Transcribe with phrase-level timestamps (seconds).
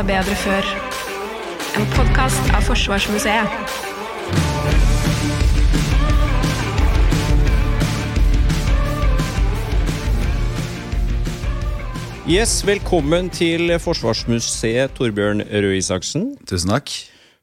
[0.00, 0.66] var bedre før.
[1.76, 3.56] En podkast av Forsvarsmuseet.
[12.30, 16.30] Yes, Velkommen til Forsvarsmuseet, Torbjørn Røe Isaksen.
[16.48, 16.88] Tusen takk.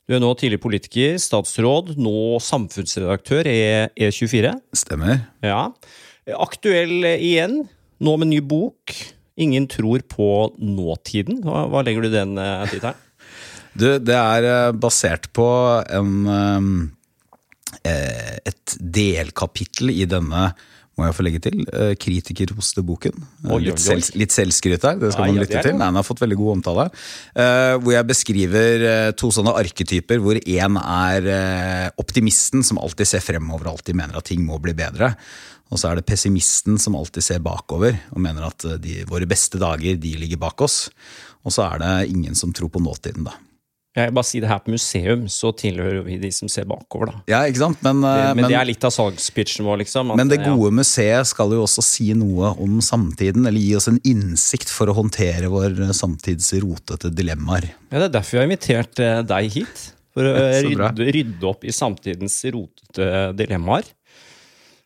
[0.07, 3.59] Du er nå tidlig politiker, statsråd, nå samfunnsredaktør i
[4.07, 4.55] E24.
[4.73, 5.27] Stemmer.
[5.45, 5.67] Ja.
[6.39, 7.67] Aktuell igjen,
[8.01, 8.95] nå med ny bok.
[9.37, 11.43] Ingen tror på nåtiden.
[11.45, 13.03] Hva, hva legger du den uh, tittelen?
[13.77, 15.45] Du, det er eh, basert på
[15.93, 16.13] en,
[17.85, 20.47] eh, et delkapittel i denne
[20.97, 21.59] må jeg få legge til.
[22.01, 23.19] Kritikerroste boken.
[23.53, 25.75] Oi, litt, selv, litt selvskryt her, det skal man lytte til.
[25.77, 26.87] Nei, Den har fått veldig god omtale.
[27.37, 31.29] Hvor jeg beskriver to sånne arketyper, hvor én er
[32.01, 35.13] optimisten som alltid ser fremover og alltid mener at ting må bli bedre.
[35.67, 39.27] Og så er det pessimisten som alltid ser bakover og mener at uh, de, våre
[39.29, 40.85] beste dager de ligger bak oss.
[41.47, 43.35] Og så er det ingen som tror på nåtiden, da.
[43.97, 47.21] Jeg bare si det her på museum, så tilhører vi de som ser bakover, da.
[47.31, 47.79] Ja, ikke sant?
[47.81, 50.13] Men, Det, uh, men, men, det er litt av salgspitchen vår, liksom.
[50.13, 50.51] at, Men det ja.
[50.53, 54.91] gode museet skal jo også si noe om samtiden, eller gi oss en innsikt for
[54.91, 57.71] å håndtere vår samtids rotete dilemmaer.
[57.89, 59.87] Ja, Det er derfor jeg har invitert eh, deg hit.
[60.13, 63.89] For å eh, rydde, rydde opp i samtidens rotete dilemmaer.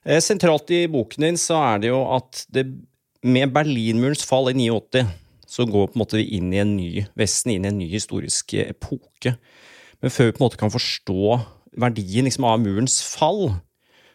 [0.05, 2.65] Eh, Sentralt i boken din så er det jo at det,
[3.21, 5.05] med Berlinmurens fall i 89
[5.51, 7.89] så går på en måte vi inn i en ny Vesten inn i en ny
[7.91, 9.35] historisk epoke.
[10.01, 11.35] Men før vi på en måte kan forstå
[11.81, 13.51] verdien liksom, av murens fall,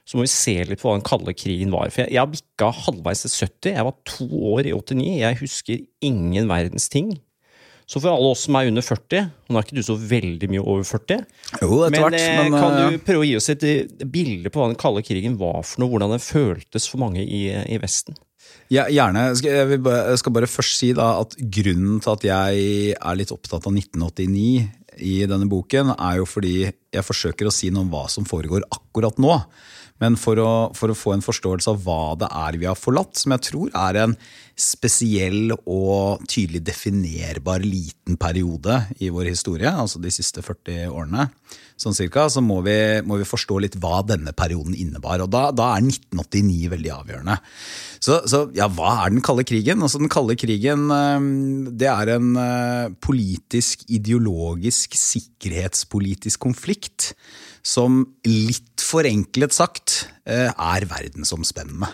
[0.07, 1.91] så må vi se litt på hva den kalde krigen var.
[1.93, 3.71] For jeg, jeg bikka halvveis til 70.
[3.75, 5.07] Jeg var to år i 89.
[5.21, 7.13] Jeg husker ingen verdens ting.
[7.87, 10.49] Så for alle oss som er under 40, og nå er ikke du så veldig
[10.51, 11.21] mye over 40,
[11.63, 14.07] Jo, etter men, hvert, eh, men kan eh, du prøve å gi oss et eh,
[14.11, 17.47] bilde på hva den kalde krigen var for noe, hvordan den føltes for mange i,
[17.55, 18.19] i Vesten?
[18.73, 19.29] ja, gjerne.
[19.43, 23.31] Jeg, bare, jeg skal bare først si da at grunnen til at jeg er litt
[23.35, 24.67] opptatt av 1989
[25.07, 28.67] i denne boken, er jo fordi jeg forsøker å si noe om hva som foregår
[28.73, 29.37] akkurat nå.
[30.03, 33.17] Men for å, for å få en forståelse av hva det er vi har forlatt,
[33.17, 34.17] som jeg tror er en
[34.57, 41.29] spesiell og tydelig definerbar liten periode i vår historie, altså de siste 40 årene,
[41.77, 45.21] sånn cirka, så må vi, må vi forstå litt hva denne perioden innebar.
[45.25, 47.37] Og da, da er 1989 veldig avgjørende.
[48.01, 49.85] Så, så ja, hva er den kalde krigen?
[49.85, 51.29] Altså Den kalde krigen eh,
[51.77, 57.13] det er en eh, politisk, ideologisk, sikkerhetspolitisk konflikt
[57.67, 61.89] som litt forenklet sagt eh, er verdensomspennende.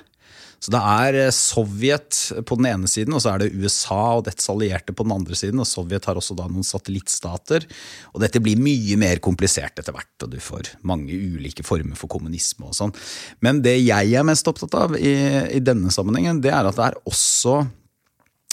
[0.62, 4.26] Så det er eh, Sovjet på den ene siden, og så er det USA og
[4.28, 5.62] dets allierte på den andre siden.
[5.62, 7.66] Og Sovjet har også da noen satellittstater.
[8.12, 12.12] Og dette blir mye mer komplisert etter hvert, og du får mange ulike former for
[12.12, 12.94] kommunisme og sånn.
[13.42, 15.16] Men det jeg er mest opptatt av i,
[15.56, 17.62] i denne sammenhengen, det er at det er også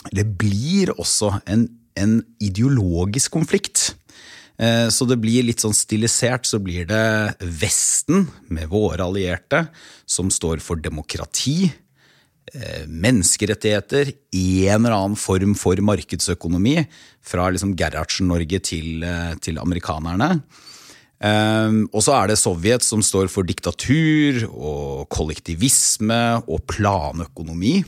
[0.10, 1.66] Eller blir også en,
[2.00, 3.90] en ideologisk konflikt.
[4.60, 9.70] Eh, Så det blir litt sånn stilisert, så blir det Vesten, med våre allierte,
[10.06, 11.72] som står for demokrati,
[12.54, 16.88] eh, menneskerettigheter, en eller annen form for markedsøkonomi,
[17.22, 20.42] fra liksom Gerhardsen-Norge til, eh, til amerikanerne.
[21.22, 27.84] Og så er det Sovjet som står for diktatur og kollektivisme og planøkonomi.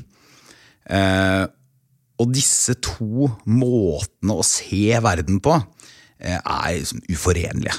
[2.19, 5.63] Og disse to måtene å se verden på
[6.21, 7.75] er liksom uforenlige.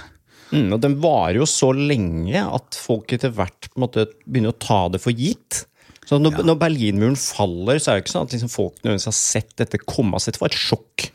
[0.53, 4.83] Mm, og den varer jo så lenge at folk etter hvert måte begynner å ta
[4.93, 5.63] det for gitt.
[6.09, 9.17] Så når, når Berlinmuren faller, så er det ikke sånn at liksom folk nødvendigvis har
[9.17, 10.19] sett dette komme.
[10.19, 11.07] Altså, dette var et sjokk.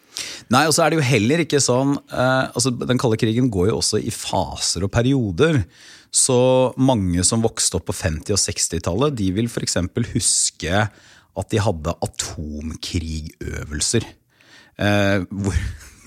[0.53, 3.67] Nei, og så er det jo heller ikke sånn eh, altså Den kalde krigen går
[3.69, 5.59] jo også i faser og perioder.
[6.09, 6.38] Så
[6.79, 9.77] mange som vokste opp på 50- og 60-tallet, de vil f.eks.
[10.15, 10.88] huske
[11.38, 14.07] at de hadde atomkrigøvelser.
[14.81, 15.61] Eh, hvor,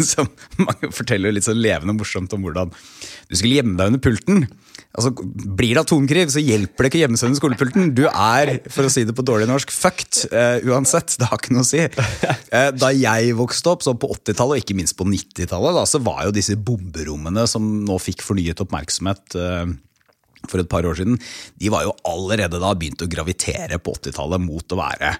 [0.13, 0.29] som
[0.61, 4.45] mange forteller litt sånn levende og morsomt om hvordan du skulle gjemme deg under pulten.
[4.91, 7.93] Altså, Blir det atomkrig, så hjelper det ikke å gjemme seg under skolepulten.
[7.95, 11.15] Du er, for å si det på dårlig norsk, fucked uh, uansett.
[11.21, 11.85] Det har ikke noe å si.
[12.51, 16.25] Uh, da jeg vokste opp, så på 80-tallet og ikke minst på 90-tallet, så var
[16.27, 19.71] jo disse bomberommene som nå fikk fornyet oppmerksomhet eh,
[20.49, 21.19] for et par år siden,
[21.61, 25.15] de var jo allerede da begynt å gravitere på 80-tallet mot å være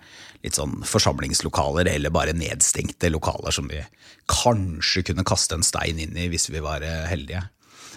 [0.45, 3.83] litt sånn forsamlingslokaler eller bare nedstengte lokaler som vi
[4.31, 7.45] kanskje kunne kaste en stein inn i hvis vi var eh, heldige.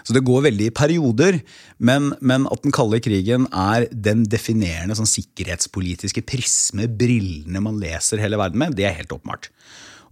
[0.04, 1.38] Så det går veldig i perioder,
[1.80, 8.20] men, men at den kalde krigen er den definerende sånn sikkerhetspolitiske prisme, brillene man leser
[8.20, 9.48] hele verden med, det er helt åpenbart.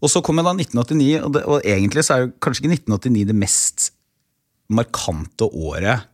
[0.01, 3.27] Og så kommer da 1989, og, det, og egentlig så er jo kanskje ikke 1989
[3.33, 3.89] det mest
[4.71, 6.07] markante året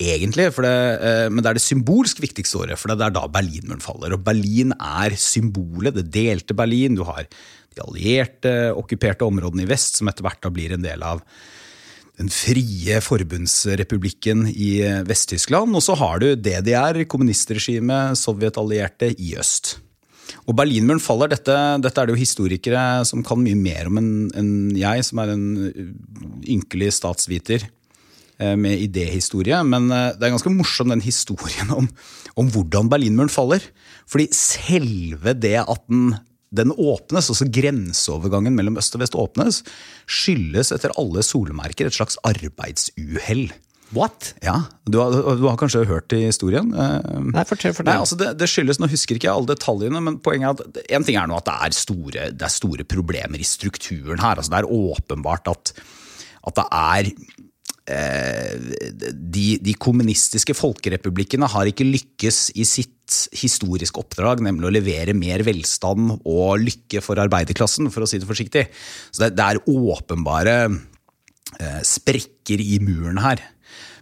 [0.00, 0.74] egentlig, det,
[1.04, 4.16] eh, men det er det symbolsk viktigste året, for det er da Berlinmuren faller.
[4.16, 6.96] Og Berlin er symbolet, det delte Berlin.
[6.98, 11.04] Du har de allierte okkuperte områdene i vest, som etter hvert da blir en del
[11.06, 11.22] av
[12.20, 14.72] den frie forbundsrepublikken i
[15.08, 15.72] Vest-Tyskland.
[15.76, 19.78] Og så har du DDR, kommunistregimet, sovjetallierte i øst.
[20.46, 21.30] Og Berlinmuren faller.
[21.32, 25.22] Dette, dette, er det jo historikere som kan mye mer om enn en jeg, som
[25.22, 25.46] er en
[26.44, 27.79] ynkelig statsviter eh,
[28.56, 29.60] med idéhistorie.
[29.66, 31.90] Men eh, det er ganske morsom den historien om,
[32.40, 33.64] om hvordan Berlinmuren faller.
[34.10, 36.14] Fordi selve det at den
[36.50, 39.60] den åpnes, altså grenseovergangen mellom øst og vest åpnes,
[40.10, 43.52] skyldes etter alle solmerker et slags arbeidsuhell.
[43.94, 44.34] What?
[44.42, 44.56] Ja,
[44.86, 46.70] du har, du har, kanskje hørt historien?
[46.70, 47.90] Eh, Nei, fortell, fortell.
[47.90, 50.92] Nei, altså det, det, skyldes, Nå husker ikke jeg alle detaljene, men poenget er at
[50.98, 54.38] en ting er nå at det er store, det er store problemer i strukturen her.
[54.38, 55.74] Altså det er åpenbart at,
[56.46, 57.40] at det er eh,
[57.90, 65.42] de, de, kommunistiske folkerepublikkene har ikke lykkes i sitt historisk oppdrag, nemlig å levere mer
[65.46, 68.66] velstand og lykke for arbeiderklassen, for å si det forsiktig.
[69.10, 73.42] Så det, det er åpenbare eh, sprekker i muren her.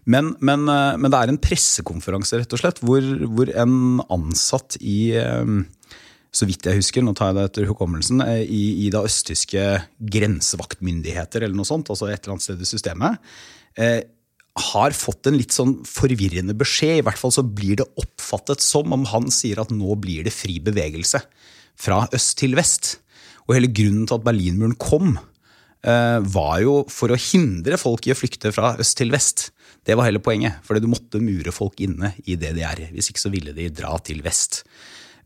[0.09, 4.79] Men, men, eh, men, det er en pressekonferanse rett og slett, hvor, hvor en ansatt
[4.81, 5.57] i eh,
[6.29, 9.65] så vidt jeg husker, nå tar jeg det etter hukommelsen, eh, i, i da østtyske
[10.17, 13.31] grensevaktmyndigheter eller noe sånt, altså et eller annet sted i systemet,
[13.77, 14.01] eh,
[14.59, 17.01] har fått en litt sånn forvirrende beskjed.
[17.01, 20.35] I hvert fall så blir det oppfattet som om han sier at nå blir det
[20.35, 21.21] fri bevegelse
[21.79, 22.97] fra øst til vest.
[23.47, 25.17] Og hele grunnen til at Berlinmuren kom,
[25.85, 29.51] eh, var jo for å hindre folk i å flykte fra øst til vest.
[29.87, 30.61] Det var hele poenget.
[30.67, 32.91] Fordi du måtte mure folk inne i DDR.
[32.93, 34.65] Hvis ikke så ville de dra til vest.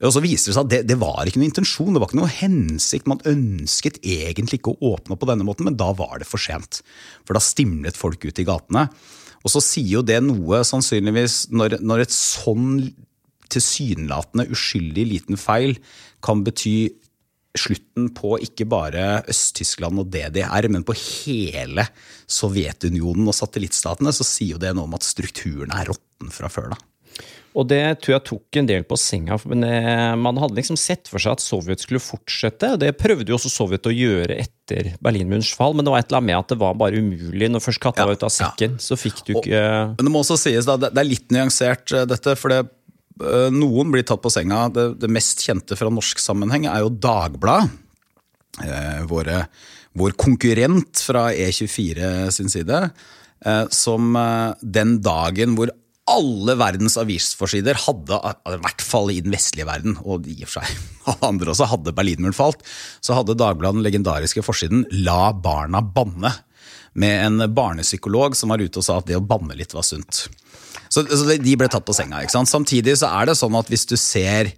[0.02, 2.18] Og så viser det seg at det, det, var ikke noen intensjon, det var ikke
[2.18, 3.10] noe hensikt.
[3.10, 6.42] Man ønsket egentlig ikke å åpne opp på denne måten, men da var det for
[6.42, 6.80] sent.
[7.22, 8.88] For da stimlet folk ut i gatene.
[9.42, 12.74] Og så sier jo det noe, sannsynligvis, når, når et sånn
[13.52, 15.76] tilsynelatende uskyldig liten feil
[16.24, 16.76] kan bety
[17.58, 21.84] slutten på ikke bare Øst-Tyskland og DDR, men på hele
[22.30, 26.72] Sovjetunionen og satellittstatene, så sier jo det noe om at strukturen er råtten fra før.
[26.72, 26.80] da.
[27.52, 29.36] Og det tror jeg tok en del på senga.
[29.50, 29.66] men
[30.22, 32.70] Man hadde liksom sett for seg at Sovjet skulle fortsette.
[32.80, 36.22] Det prøvde jo også Sovjet å gjøre etter Berlinmurens fall, men det var et eller
[36.22, 37.50] annet med at det var bare umulig.
[37.52, 38.84] Når først katta var ja, ute av sekken, ja.
[38.86, 41.92] så fikk du ikke og, Men det må også sies, da, det er litt nyansert,
[41.92, 42.38] eh, dette.
[42.40, 42.62] for det
[43.20, 44.66] Eh, noen blir tatt på senga.
[44.72, 47.70] Det, det, mest kjente fra norsk sammenheng er jo Dagbladet.
[48.62, 49.46] Eh, våre,
[49.98, 52.84] vår konkurrent fra E24 sin side.
[53.44, 55.72] Eh, som eh, den dagen hvor
[56.10, 58.18] alle verdens avisforsider hadde,
[58.50, 61.94] i hvert fall i den vestlige verden, og i og for seg andre også, hadde
[61.94, 62.64] Berlinmuren falt,
[63.04, 66.34] så hadde Dagbladet den legendariske forsiden 'La barna banne'.
[66.92, 70.26] Med en barnepsykolog som var ute og sa at det å banne litt var sunt.
[70.92, 72.20] Så, så, de ble tatt på senga.
[72.20, 72.50] ikke sant?
[72.50, 74.50] Samtidig så er det sånn at hvis du ser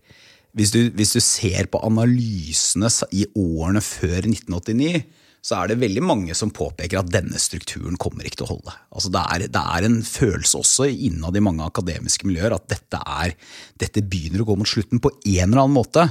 [0.55, 5.05] hvis du, hvis du ser på analysene i årene før 1989,
[5.45, 8.77] så er det veldig mange som påpeker at denne strukturen kommer ikke til å holde.
[8.97, 13.01] Altså det, er, det er en følelse også innad i mange akademiske miljøer at dette,
[13.01, 13.35] er,
[13.81, 16.07] dette begynner å gå mot slutten på en eller annen måte.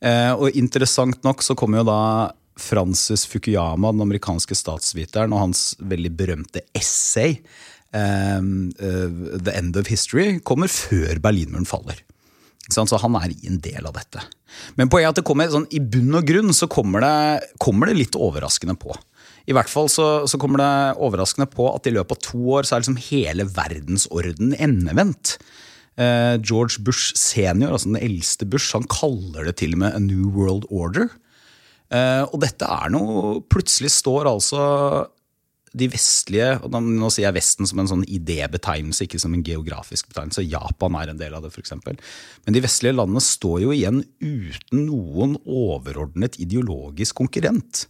[0.00, 2.00] Eh, og interessant nok så kommer jo da
[2.60, 7.38] Francis Fukuyama, den amerikanske statsviteren, og hans veldig berømte essay
[7.92, 9.08] um, uh,
[9.40, 12.00] The End of History kommer før Berlinmuren faller.
[12.70, 14.22] Så han er en del av dette.
[14.78, 17.90] Men poenget er at det kommer, sånn, i bunn og grunn så kommer det, kommer
[17.90, 18.94] det litt overraskende på.
[19.50, 22.68] I hvert fall så, så, kommer det overraskende på at i løpet av to år
[22.68, 25.38] så er liksom hele verdensorden endevendt.
[26.00, 30.02] Eh, George Bush senior, altså den eldste Bush, han kaller det til og med A
[30.02, 31.10] New World Order.
[31.90, 34.60] Eh, og dette er noe Plutselig står altså
[35.76, 40.08] de vestlige og Nå sier jeg Vesten som en sånn idébetegnelse, ikke som en geografisk
[40.10, 40.46] betegnelse.
[40.50, 41.76] Japan er en del av det, f.eks.
[41.78, 47.86] Men de vestlige landene står jo igjen uten noen overordnet ideologisk konkurrent.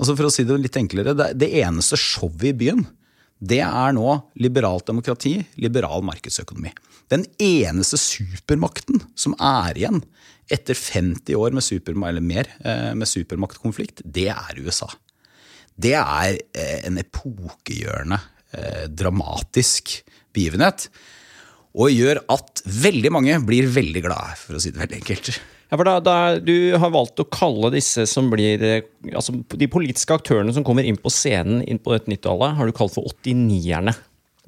[0.00, 2.86] Altså For å si det litt enklere, det eneste showet i byen,
[3.40, 4.06] det er nå
[4.40, 6.72] liberalt demokrati, liberal markedsøkonomi.
[7.10, 10.02] Den eneste supermakten som er igjen
[10.52, 14.90] etter 50 år med, super, eller mer, eh, med supermaktkonflikt, det er USA
[15.80, 18.20] det er eh, en epokegjørende,
[18.56, 20.00] eh, dramatisk
[20.34, 20.88] begivenhet.
[21.78, 25.32] Og gjør at veldig mange blir veldig glade, for å si det veldig enkelt.
[25.70, 29.68] Ja, for da, da, Du har valgt å kalle disse som blir eh, altså De
[29.70, 33.06] politiske aktørene som kommer inn på scenen inn på dette 90-tallet, har du kalt for
[33.22, 33.94] 89-erne.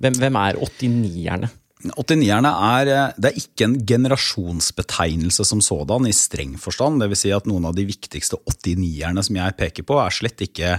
[0.02, 1.52] Hvem, hvem er 89-erne?
[1.82, 7.02] 89-erne er, det er ikke en generasjonsbetegnelse som sådan i streng forstand.
[7.02, 10.44] Det vil si at noen av de viktigste 89-erne som jeg peker på, er slett
[10.46, 10.76] ikke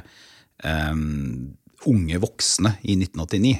[0.63, 1.53] um,
[1.89, 3.55] unge voksne i 1989.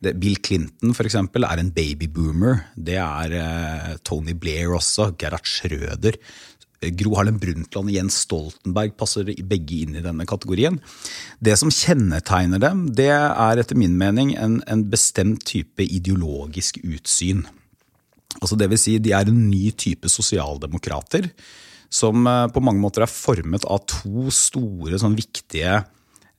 [0.00, 2.64] Det, Bill Clinton for eksempel, er en babyboomer.
[2.76, 5.10] Det er uh, Tony Blair også.
[5.20, 6.16] Gerhard Schrøder.
[6.96, 10.78] Gro Harlem Brundtland og Jens Stoltenberg passer begge inn i denne kategorien.
[11.36, 17.44] Det som kjennetegner dem, det er etter min mening en, en bestemt type ideologisk utsyn.
[18.40, 21.28] Altså det vil si, de er en ny type sosialdemokrater
[21.90, 25.82] som eh, på mange måter er formet av to store, sånn viktige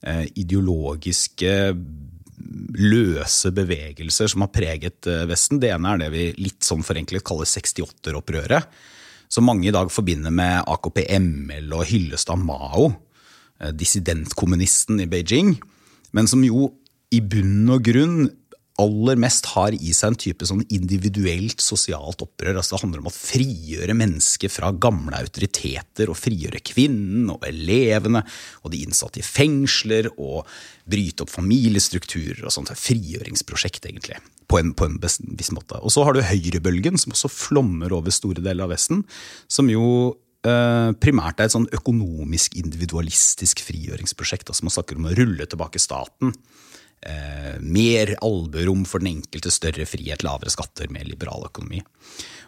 [0.02, 1.52] ideologiske
[2.78, 5.60] løse bevegelser som har preget eh, Vesten.
[5.62, 8.68] Det ene er det vi litt sånn forenklet kaller 68-opprøret.
[9.32, 12.90] Som mange i dag forbinder med AKP-ML og Hyllestad Mao,
[13.60, 15.54] eh, dissidentkommunisten i Beijing.
[16.12, 16.70] Men som jo
[17.12, 18.30] i bunn og grunn
[18.80, 22.56] aller mest har i seg en type sånn individuelt sosialt opprør.
[22.56, 28.22] Altså det handler om å frigjøre mennesker fra gamle autoriteter og frigjøre kvinnen og elevene
[28.62, 30.48] og de innsatte i fengsler og
[30.88, 32.72] bryte opp familiestrukturer og sånt.
[32.78, 34.18] Frigjøringsprosjekt, egentlig.
[34.48, 35.78] På en, på en viss måte.
[35.84, 39.04] Og så har du høyrebølgen, som også flommer over store deler av Vesten.
[39.52, 39.84] Som jo
[40.48, 44.48] eh, primært er et sånn økonomisk individualistisk frigjøringsprosjekt.
[44.48, 46.32] Altså man snakker om å rulle tilbake staten
[47.06, 51.82] eh, mer albuerom for den enkelte, større frihet, lavere skatter, mer liberal økonomi.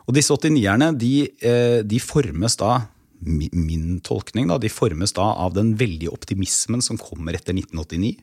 [0.05, 2.75] Og disse 89-erne de, eh, de, formes da,
[3.25, 8.19] min tolkning, da, de formes da av den veldige optimismen som kommer etter 1989.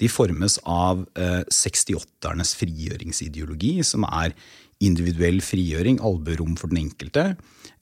[0.00, 4.32] De formes av eh, 68-ernes frigjøringsideologi, som er
[4.80, 7.34] individuell frigjøring, albuerom for den enkelte.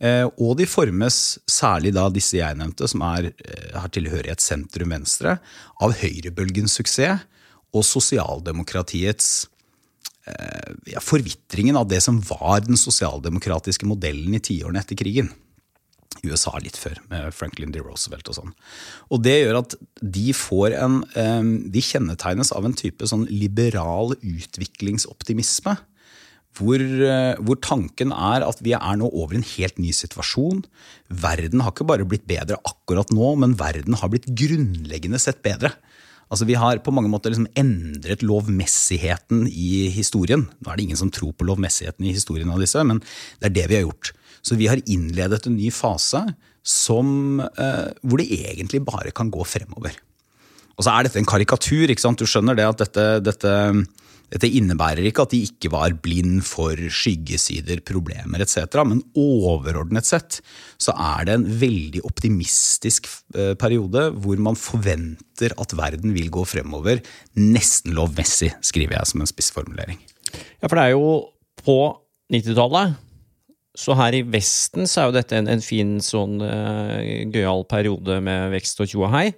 [0.03, 5.39] Eh, og de formes, særlig da disse jeg nevnte, som er, eh, har tilhørighet sentrum-venstre,
[5.81, 7.23] av høyrebølgens suksess
[7.77, 9.49] og sosialdemokratiets
[10.29, 15.31] eh, ja, forvitringen av det som var den sosialdemokratiske modellen i tiårene etter krigen.
[16.25, 17.83] USA litt før, med Franklin D.
[17.85, 18.55] Roosevelt og sånn.
[19.13, 24.17] Og det gjør at de får en eh, De kjennetegnes av en type sånn liberal
[24.17, 25.77] utviklingsoptimisme.
[26.59, 30.65] Hvor, eh, hvor, tanken er at vi er nå over en helt ny situasjon.
[31.07, 35.77] Verden har ikke bare blitt bedre akkurat nå, men verden har blitt grunnleggende sett bedre.
[36.29, 40.47] Altså Vi har på mange måter liksom endret lovmessigheten i historien.
[40.61, 43.01] Nå er det ingen som tror på lovmessigheten i historien av disse, men
[43.41, 44.13] det er det vi har gjort.
[44.45, 46.23] Så vi har innledet en ny fase
[46.69, 49.97] som, eh, hvor det egentlig bare kan gå fremover.
[50.77, 51.89] Og så er dette en karikatur.
[51.89, 52.19] ikke sant?
[52.19, 53.53] Du skjønner det at dette, dette
[54.33, 60.41] dette innebærer ikke at de ikke var blind for skyggesider, problemer etc., men overordnet sett
[60.81, 66.45] så er det en veldig optimistisk eh, periode hvor man forventer at verden vil gå
[66.49, 67.01] fremover
[67.39, 70.01] nesten lovmessig, skriver jeg som en spissformulering.
[70.61, 71.13] Ja, for det er jo
[71.65, 71.79] på
[72.33, 72.99] 90-tallet.
[73.79, 76.99] Så her i Vesten så er jo dette en, en fin sånn uh,
[77.31, 79.29] gøyal periode med vekst og tjo og hei.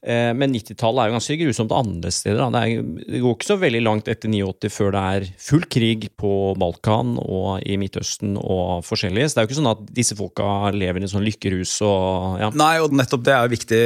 [0.00, 2.54] Eh, men 90-tallet er jo ganske grusomt andre steder.
[2.54, 7.18] Det, går ikke så veldig langt etter 89 før det er full krig på Balkan
[7.20, 9.28] og i Midtøsten og forskjellig.
[9.28, 12.48] Så det er jo ikke sånn at disse folka lever i sånn lykkerus og ja.
[12.56, 13.82] Nei, og nettopp det er viktig.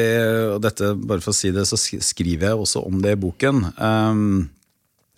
[0.54, 3.64] Og dette, bare for å si det, så skriver jeg også om det i boken.
[3.74, 4.28] Um,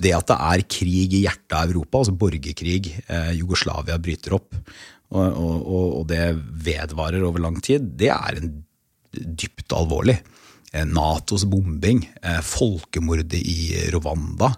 [0.00, 4.59] det at det er krig i hjertet av Europa, altså borgerkrig, eh, Jugoslavia bryter opp,
[5.17, 6.35] og, og, og det
[6.67, 8.50] vedvarer over lang tid, det er en
[9.17, 10.19] dypt alvorlig.
[10.73, 14.54] Eh, Natos bombing, eh, folkemordet i Rwanda.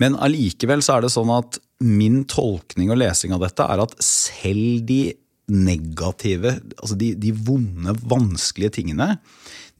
[0.00, 4.86] Men allikevel er det sånn at min tolkning og lesing av dette er at selv
[4.86, 5.14] de
[5.52, 9.16] negative, altså de, de vonde, vanskelige tingene,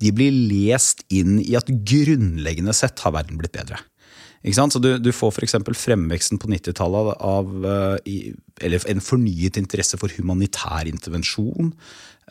[0.02, 3.78] de blir lest inn i at grunnleggende sett har verden blitt bedre.
[4.42, 5.54] Så du, du får f.eks.
[5.78, 7.94] fremveksten på 90-tallet av uh,
[8.66, 11.70] en fornyet interesse for humanitær intervensjon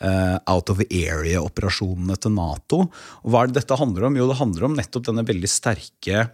[0.00, 2.78] out of area-operasjonene til Nato.
[3.22, 4.16] Og hva er det dette handler om?
[4.18, 6.24] Jo, det handler om nettopp denne veldig sterke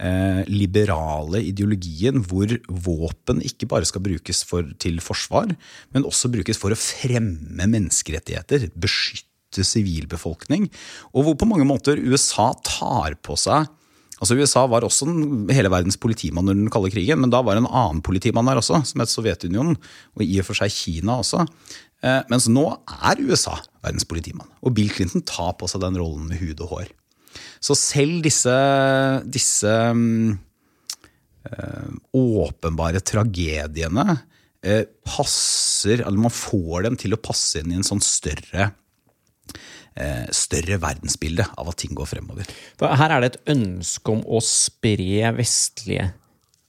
[0.00, 5.52] uh, liberale ideologien hvor våpen ikke bare skal brukes for, til forsvar,
[5.92, 10.70] men også brukes for å fremme menneskerettigheter, beskytte sivilbefolkning,
[11.12, 13.68] og hvor på mange måter USA tar på seg
[14.22, 15.08] Altså USA var også
[15.50, 18.60] hele verdens politimann under den kalde krigen, men da var det en annen politimann der
[18.60, 19.74] også, som het Sovjetunionen,
[20.14, 21.42] og i og for seg Kina også.
[22.02, 24.50] Eh, mens nå er USA verdens politimann.
[24.62, 26.88] Og Bill Clinton tar på seg den rollen med hud og hår.
[27.62, 28.54] Så selv disse,
[29.32, 30.36] disse øh,
[32.18, 34.18] åpenbare tragediene
[34.66, 38.72] øh, passer Eller man får dem til å passe inn i en sånn større
[40.32, 42.46] større verdensbilde av at ting går fremover.
[42.80, 46.06] Her er det et ønske om å spre vestlige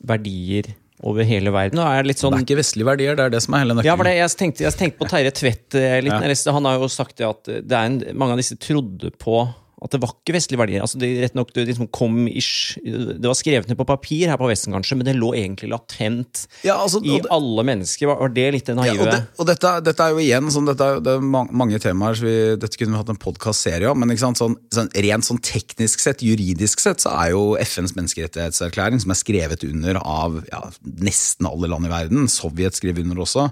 [0.03, 0.73] verdier
[1.03, 1.79] over hele verden.
[1.79, 3.91] Sånn, det, er ikke vestlige verdier, det er det som er hele nøkkelen.
[3.91, 6.31] Ja, for det, jeg, tenkte, jeg tenkte på Terje Tvedt eh, litt.
[6.33, 6.55] Ja.
[6.55, 9.43] Han har jo sagt det at det en, mange av disse trodde på
[9.83, 10.83] At det var ikke vestlige verdier.
[10.85, 14.39] Altså, det, rett nok, det, liksom kom ish, det var skrevet ned på papir her
[14.39, 18.07] på Vesten, kanskje, men det lå egentlig latent Ja, altså, i det- alle mennesker.
[18.07, 20.69] Var, var det litt det Ja, og det, og dette, dette er jo igjen sånn,
[20.71, 23.99] dette er, det er mange temaer, så vi, dette kunne vi hatt en podkastserie om.
[23.99, 29.11] Men sånn, sånn, rent sånn teknisk sett, juridisk sett, så er jo FNs menneskerettighetserklæring, som
[29.11, 33.49] er skrevet under av ja, nesten alle land i verden, Sovjet skrev under også,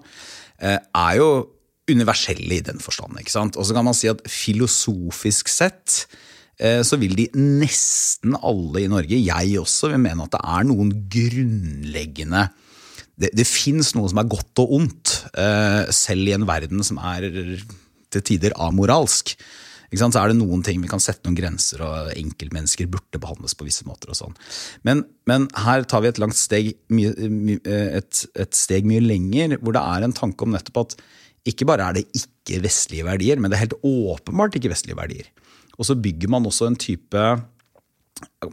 [0.62, 1.32] eh, er jo
[1.94, 3.20] universelle i den forstand.
[3.20, 3.60] ikke sant?
[3.60, 6.06] Og så kan man si at filosofisk sett
[6.60, 10.68] eh, så vil de nesten alle i Norge, jeg også, vil mene at det er
[10.70, 12.50] noen grunnleggende
[13.22, 17.00] det, det fins noe som er godt og ondt, eh, selv i en verden som
[17.12, 17.28] er
[18.12, 19.36] til tider amoralsk.
[19.92, 20.16] Ikke sant?
[20.16, 23.68] Så er det noen ting vi kan sette noen grenser, og enkeltmennesker burde behandles på
[23.68, 24.14] visse måter.
[24.14, 24.38] og sånn.
[24.88, 29.76] Men, men her tar vi et langt steg, eh, et, et steg mye lenger, hvor
[29.76, 30.98] det er en tanke om nettopp at
[31.48, 35.32] ikke bare er det ikke-vestlige verdier, men det er helt åpenbart ikke-vestlige verdier.
[35.80, 37.26] Og så bygger man også en type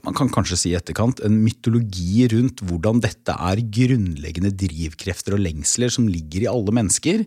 [0.05, 5.43] man kan kanskje si i etterkant, en mytologi rundt hvordan dette er grunnleggende drivkrefter og
[5.45, 7.25] lengsler som ligger i alle mennesker.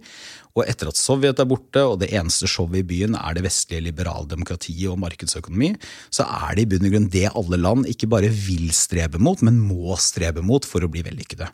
[0.57, 3.85] Og etter at Sovjet er borte, og det eneste showet i byen er det vestlige
[3.87, 5.73] liberaldemokratiet og markedsøkonomi,
[6.13, 9.41] så er det i bunn og grunn det alle land ikke bare vil strebe mot,
[9.45, 11.49] men må strebe mot for å bli vellykkede.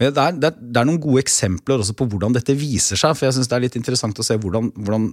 [0.00, 3.12] Det er, det, er, det er noen gode eksempler også på hvordan dette viser seg,
[3.18, 5.10] for jeg synes det er litt interessant å se hvordan, hvordan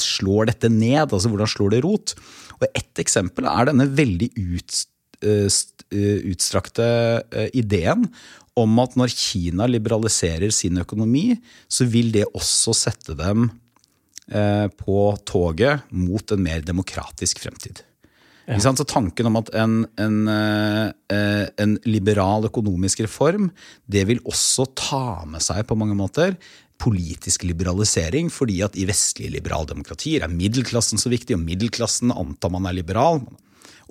[0.00, 1.12] slår dette ned?
[1.12, 2.14] altså Hvordan slår det rot?
[2.58, 4.78] Og Ett eksempel er denne veldig ut,
[5.22, 5.48] eh,
[5.92, 6.86] eh, utstrakte
[7.30, 8.08] eh, ideen
[8.56, 11.34] om at når Kina liberaliserer sin økonomi,
[11.68, 13.50] så vil det også sette dem
[14.24, 17.82] på toget mot en mer demokratisk fremtid.
[18.44, 18.80] Sant?
[18.80, 23.48] Så Tanken om at en, en, eh, eh, en liberal økonomisk reform,
[23.88, 26.36] det vil også ta med seg på mange måter
[26.82, 32.68] politisk liberalisering, fordi at i vestlige liberaldemokratier er middelklassen så viktig, og middelklassen antar man
[32.68, 33.22] er liberal.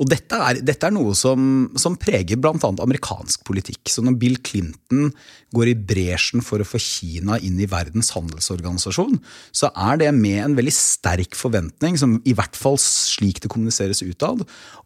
[0.02, 2.56] Og dette er, dette er noe som, som preger bl.a.
[2.58, 3.92] amerikansk politikk.
[3.92, 5.12] Så når Bill Clinton
[5.54, 9.20] går i bresjen for å få Kina inn i Verdens handelsorganisasjon,
[9.54, 14.02] så er det med en veldig sterk forventning, som i hvert fall slik det kommuniseres
[14.06, 14.42] utad,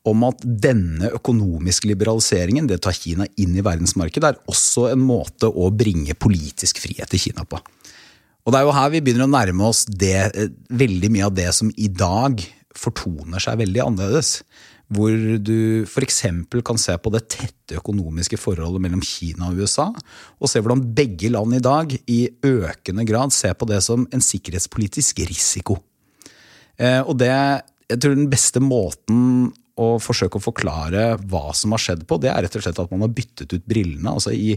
[0.07, 5.03] om at denne økonomiske liberaliseringen, det å ta Kina inn i verdensmarkedet, er også en
[5.07, 7.61] måte å bringe politisk frihet til Kina på.
[8.47, 11.35] Og det er jo her vi begynner å nærme oss det, eh, veldig mye av
[11.35, 12.39] det som i dag
[12.77, 14.41] fortoner seg veldig annerledes.
[14.87, 15.11] Hvor
[15.43, 16.21] du f.eks.
[16.63, 19.89] kan se på det tette økonomiske forholdet mellom Kina og USA,
[20.39, 24.23] og se hvordan begge land i dag i økende grad ser på det som en
[24.23, 25.81] sikkerhetspolitisk risiko.
[26.79, 27.33] Eh, og det,
[27.89, 32.31] jeg tror den beste måten å forsøke å forklare hva som har skjedd på, det
[32.31, 34.09] er rett og slett at man har byttet ut brillene.
[34.09, 34.55] Altså i,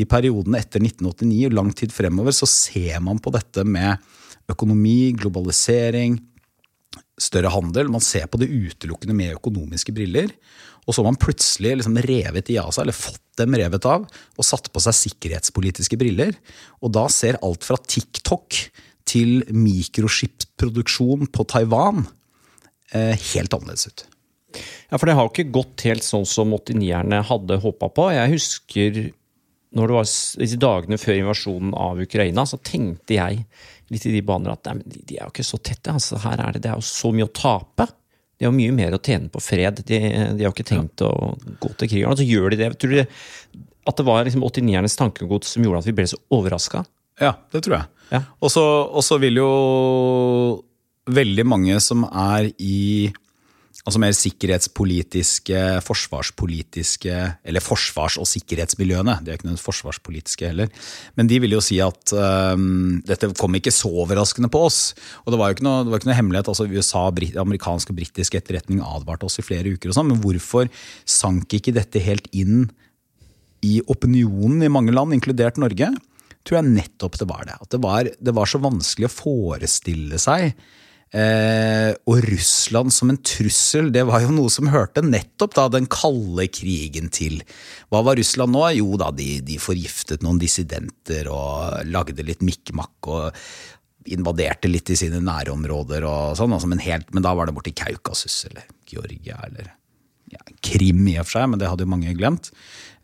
[0.00, 4.00] I perioden etter 1989 og lang tid fremover så ser man på dette med
[4.52, 6.16] økonomi, globalisering,
[7.22, 7.90] større handel.
[7.92, 10.32] Man ser på det utelukkende med økonomiske briller.
[10.82, 14.04] Og så har man plutselig liksom revet de av seg, eller fått dem revet av,
[14.10, 16.34] og satt på seg sikkerhetspolitiske briller.
[16.82, 18.58] Og da ser alt fra TikTok
[19.08, 22.04] til mikroskipsproduksjon på Taiwan
[22.94, 24.04] eh, helt annerledes ut.
[24.90, 28.10] Ja, for det har jo ikke gått helt sånn som 89-erne hadde håpa på.
[28.12, 29.02] Jeg husker
[29.72, 30.08] når det var
[30.42, 33.46] disse dagene før invasjonen av Ukraina, så tenkte jeg
[33.92, 35.92] litt i de baner at nei, men de, er jo ikke så tette.
[35.92, 37.88] Altså, her er det, det er jo så mye å tape.
[38.40, 39.84] De har mye mer å tjene på fred.
[39.86, 41.12] De, de har jo ikke tenkt å
[41.62, 42.06] gå til krig.
[42.08, 42.72] Og så gjør de det.
[42.80, 46.84] Tror du at det var liksom 89-ernes tankegods som gjorde at vi ble så overraska?
[47.22, 47.88] Ja, det tror jeg.
[48.12, 48.22] Ja.
[48.42, 49.50] Og så vil jo
[51.12, 53.10] veldig mange som er i
[53.82, 57.14] altså mer sikkerhetspolitiske, forsvarspolitiske
[57.44, 59.18] Eller forsvars- og sikkerhetsmiljøene.
[59.22, 60.70] De er ikke noe forsvarspolitiske heller.
[61.18, 64.80] Men de vil jo si at um, dette kom ikke så overraskende på oss.
[65.24, 66.52] Og det var jo ikke noe, ikke noe hemmelighet.
[66.52, 69.90] altså USA, Brit, Amerikansk og britisk etterretning advarte oss i flere uker.
[69.90, 70.70] og sånn, Men hvorfor
[71.04, 72.70] sank ikke dette helt inn
[73.62, 75.90] i opinionen i mange land, inkludert Norge?
[76.42, 77.54] tror jeg nettopp det var det.
[77.54, 80.56] At det var, det var så vanskelig å forestille seg
[81.12, 85.88] Eh, og Russland som en trussel, det var jo noe som hørte nettopp da den
[85.92, 87.42] kalde krigen til.
[87.92, 88.64] Hva var Russland nå?
[88.78, 93.42] Jo da, de, de forgiftet noen dissidenter og lagde litt mikk-makk og
[94.12, 97.74] invaderte litt i sine nærområder og sånn, altså, men, helt, men da var det borti
[97.76, 99.68] Kaukasus eller Georgia eller
[100.32, 102.50] ja, Krim i og for seg, men det hadde jo mange glemt.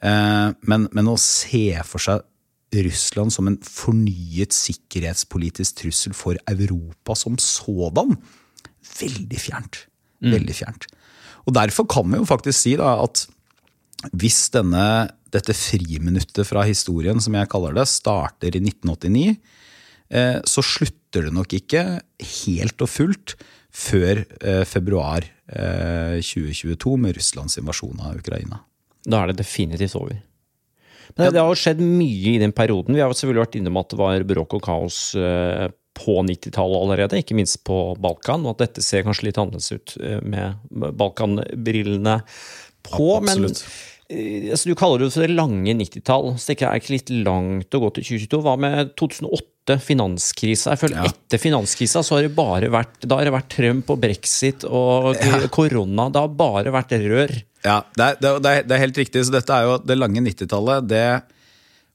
[0.00, 2.24] Eh, men, men å se for seg
[2.74, 8.16] Russland som en fornyet sikkerhetspolitisk trussel for Europa som sådan.
[8.98, 9.86] Veldig fjernt.
[10.24, 10.88] Veldig fjernt.
[11.48, 13.24] Og derfor kan vi jo faktisk si da at
[14.12, 19.38] hvis denne, dette friminuttet fra historien, som jeg kaller det, starter i 1989,
[20.12, 21.84] eh, så slutter det nok ikke
[22.44, 23.34] helt og fullt
[23.74, 28.62] før eh, februar eh, 2022 med Russlands invasjon av Ukraina.
[29.08, 30.18] Da er det definitivt over.
[31.18, 32.94] Det, det har jo skjedd mye i den perioden.
[32.94, 35.66] Vi har selvfølgelig vært innom at det var bråk og kaos eh,
[35.98, 38.46] på 90-tallet allerede, ikke minst på Balkan.
[38.46, 42.20] Og at dette ser kanskje litt annerledes ut eh, med Balkan-brillene
[42.86, 43.08] på.
[43.16, 46.36] Ja, Men eh, altså, du kaller det for det lange 90-tall.
[46.38, 48.42] Så det er ikke litt langt å gå til 2022.
[48.46, 49.46] Hva med 2008?
[49.76, 50.72] Finanskrisa.
[50.72, 51.04] Jeg føler Ja.
[51.12, 55.14] Etter finanskrisa så har det bare vært Da har det vært Trump og brexit og
[55.58, 56.08] korona.
[56.14, 57.34] Det har bare vært rør.
[57.66, 59.26] Ja, det er, det, er, det er- helt riktig.
[59.28, 60.88] Så dette er jo det lange 90-tallet.
[60.88, 61.04] Det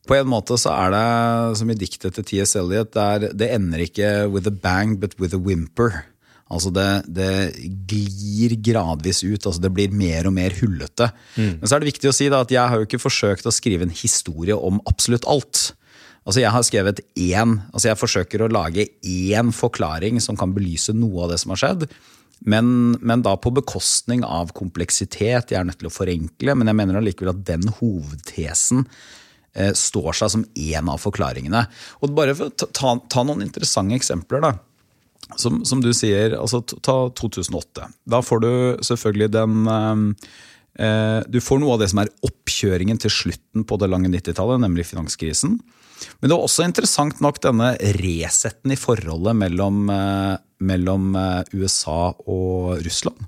[0.05, 2.57] På en måte så er det som i diktet til T.S.
[2.59, 6.03] Eliot, det, det ender ikke with a bang, but with a whimper.
[6.51, 7.29] Altså det, det
[7.87, 9.45] glir gradvis ut.
[9.47, 11.07] altså Det blir mer og mer hullete.
[11.39, 13.53] Men så er det viktig å si da at jeg har jo ikke forsøkt å
[13.55, 15.71] skrive en historie om absolutt alt.
[16.23, 20.95] Altså Jeg har skrevet én, altså jeg forsøker å lage én forklaring som kan belyse
[20.95, 21.87] noe av det som har skjedd.
[22.43, 25.51] Men, men da på bekostning av kompleksitet.
[25.51, 28.83] Jeg er nødt til å forenkle, men jeg mener allikevel at den hovedtesen
[29.55, 31.65] eh, står seg som én av forklaringene.
[32.03, 34.55] Og bare for å ta, ta, noen interessante eksempler, da.
[35.39, 37.87] Som, som du sier, altså ta 2008.
[38.11, 38.51] Da får du
[38.83, 40.01] selvfølgelig den eh,
[40.83, 44.65] eh, Du får noe av det som er oppkjøringen til slutten på det lange 90-tallet,
[44.65, 45.61] nemlig finanskrisen.
[46.19, 52.13] Men det var også interessant nok denne resetten i forholdet mellom, eh, mellom eh, USA
[52.13, 53.25] og Russland.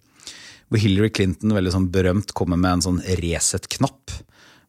[0.69, 4.15] Hvor Hillary Clinton veldig sånn berømt kommer med en sånn reset-knapp.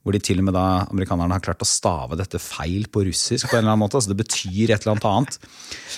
[0.07, 3.49] Hvor de til og med da, amerikanerne har klart å stave dette feil på russisk.
[3.49, 5.38] på en eller annen måte, altså Det betyr et eller annet annet.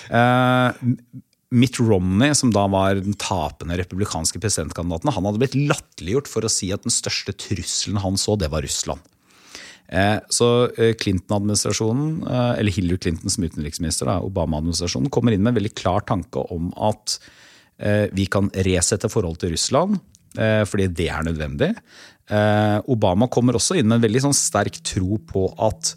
[0.09, 1.19] Eh,
[1.51, 6.51] Mitt Romney, som da var den tapende republikanske presidentkandidaten, han hadde blitt latterliggjort for å
[6.53, 9.01] si at den største trusselen han så, det var Russland.
[9.89, 15.61] Eh, Så eh, Clinton-administrasjonen, eh, eller Hillary Clinton som utenriksminister, Obama-administrasjonen, kommer inn med en
[15.63, 17.19] veldig klar tanke om at
[18.11, 20.01] vi kan resette forholdet til Russland,
[20.67, 21.69] fordi det er nødvendig.
[22.91, 25.93] Obama kommer også inn med en veldig sånn sterk tro på at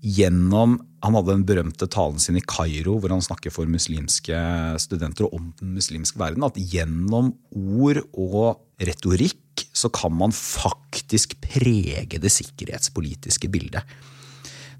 [0.00, 4.40] gjennom Han hadde den berømte talen sin i Kairo, hvor han snakker for muslimske
[4.80, 6.46] studenter og om den muslimske verden.
[6.48, 13.82] At gjennom ord og retorikk så kan man faktisk prege det sikkerhetspolitiske bildet.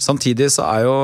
[0.03, 0.97] Samtidig så er jo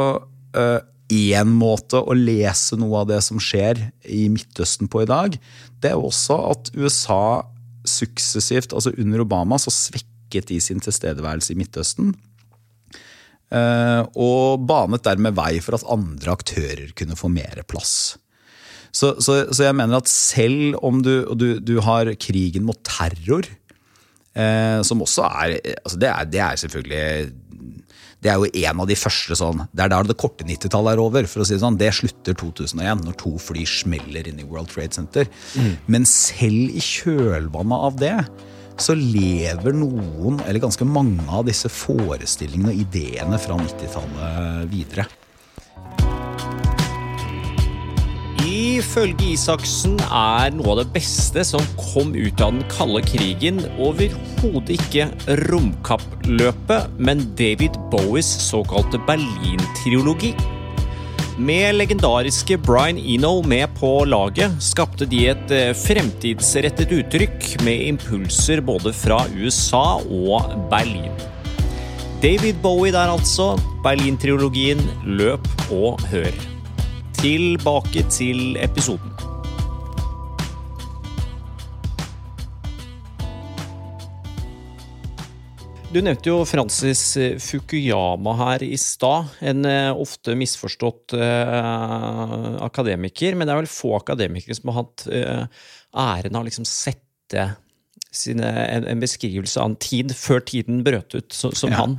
[1.11, 5.37] én måte å lese noe av det som skjer i Midtøsten på i dag,
[5.81, 7.43] det er jo også at USA
[7.89, 12.15] suksessivt, altså under Obama, så svekket de sin tilstedeværelse i Midtøsten.
[13.51, 18.19] eh, Og banet dermed vei for at andre aktører kunne få mer plass.
[18.93, 23.47] Så, så, så jeg mener at selv om du, du, du har krigen mot terror,
[24.35, 27.33] eh, som også er, altså det er Det er selvfølgelig
[28.21, 31.01] det er jo en av de første sånn Det er der det korte 90-tallet er
[31.01, 31.25] over.
[31.25, 34.69] for å si Det sånn, det slutter 2001, når to fly smeller inn i World
[34.73, 35.31] Trade Center.
[35.89, 38.17] Men selv i kjølvannet av det
[38.81, 45.05] så lever noen, eller ganske mange av disse forestillingene og ideene fra 90-tallet videre.
[48.41, 54.77] Ifølge Isaksen er noe av det beste som kom ut av den kalde krigen, overhodet
[54.79, 55.09] ikke
[55.51, 60.33] romkappløpet, men David Bowies såkalte Berlin-triologi.
[61.41, 68.61] Med legendariske Brian Eno med på laget skapte de et eh, fremtidsrettet uttrykk med impulser
[68.61, 71.13] både fra USA og Berlin.
[72.21, 76.60] David Bowie der altså, Berlin-triologien Løp og hør.
[77.21, 79.13] Tilbake til episoden.
[85.91, 87.03] Du nevnte jo Francis
[87.43, 89.33] Fukuyama her i stad.
[89.43, 95.07] En eh, ofte misforstått eh, akademiker, men det er vel få akademikere som har hatt
[95.11, 95.65] eh,
[95.99, 97.49] æren av å liksom sette
[98.15, 101.83] sine, en, en beskrivelse av en tid før tiden brøt ut, så, som Ja.
[101.83, 101.99] han.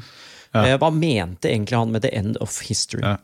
[0.56, 3.04] Eh, hva mente egentlig han med 'the end of history'?
[3.04, 3.18] Ja.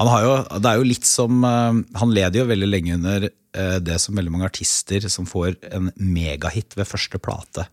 [0.00, 3.98] Jo, det er jo litt som, eh, han leder jo veldig lenge under eh, det
[4.00, 7.66] som veldig mange artister som får en megahit ved første plate,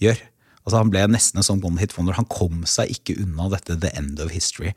[0.00, 0.20] gjør.
[0.64, 2.16] Altså Han ble nesten en sånn one hit wonder.
[2.18, 4.74] Han kom seg ikke unna dette the end of history.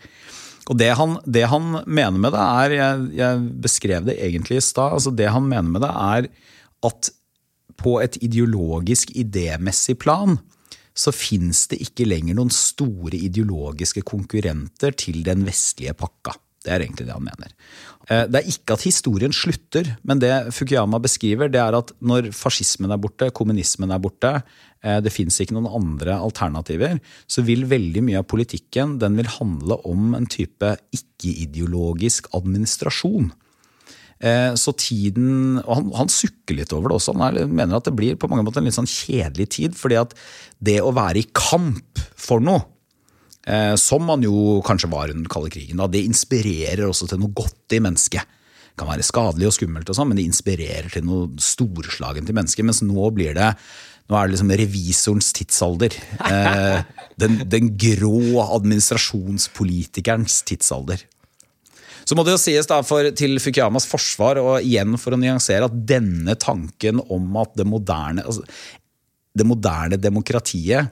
[0.72, 4.64] Og det han, det han mener med det, er Jeg, jeg beskrev det egentlig i
[4.64, 4.96] stad.
[4.96, 6.30] Altså det han mener med det, er
[6.88, 7.12] at
[7.80, 10.38] på et ideologisk, idémessig plan
[10.94, 16.36] så fins det ikke lenger noen store ideologiske konkurrenter til den vestlige pakka.
[16.64, 17.50] Det er egentlig det han mener.
[18.08, 22.32] Eh, Det er ikke at historien slutter, men det Fukuyama beskriver, det er at når
[22.32, 24.44] fascismen er borte, kommunismen er borte,
[24.84, 29.28] eh, det fins ikke noen andre alternativer, så vil veldig mye av politikken den vil
[29.28, 33.34] handle om en type ikke-ideologisk administrasjon.
[34.24, 37.16] Eh, Så tiden, og han, han sukker litt over det også.
[37.18, 39.76] Han er, mener at det blir på mange måter en litt sånn kjedelig tid.
[39.76, 40.16] fordi at
[40.64, 42.64] det å være i kamp for noe,
[43.46, 47.20] eh, som man jo kanskje var under den kalde krigen, da, det inspirerer også til
[47.20, 48.40] noe godt i mennesket.
[48.74, 52.38] Det kan være skadelig og skummelt, og sånn, men det inspirerer til noe storslagent i
[52.38, 52.66] mennesket.
[52.66, 53.52] Mens nå blir det
[54.10, 55.94] nå er det liksom revisorens tidsalder.
[56.28, 56.80] Eh,
[57.22, 61.04] den, den grå administrasjonspolitikerens tidsalder.
[62.04, 65.70] Så må det jo sies da for, til Fukuyamas forsvar, og igjen for å nyansere,
[65.70, 68.44] at denne tanken om at det moderne, altså,
[69.34, 70.92] det moderne demokratiet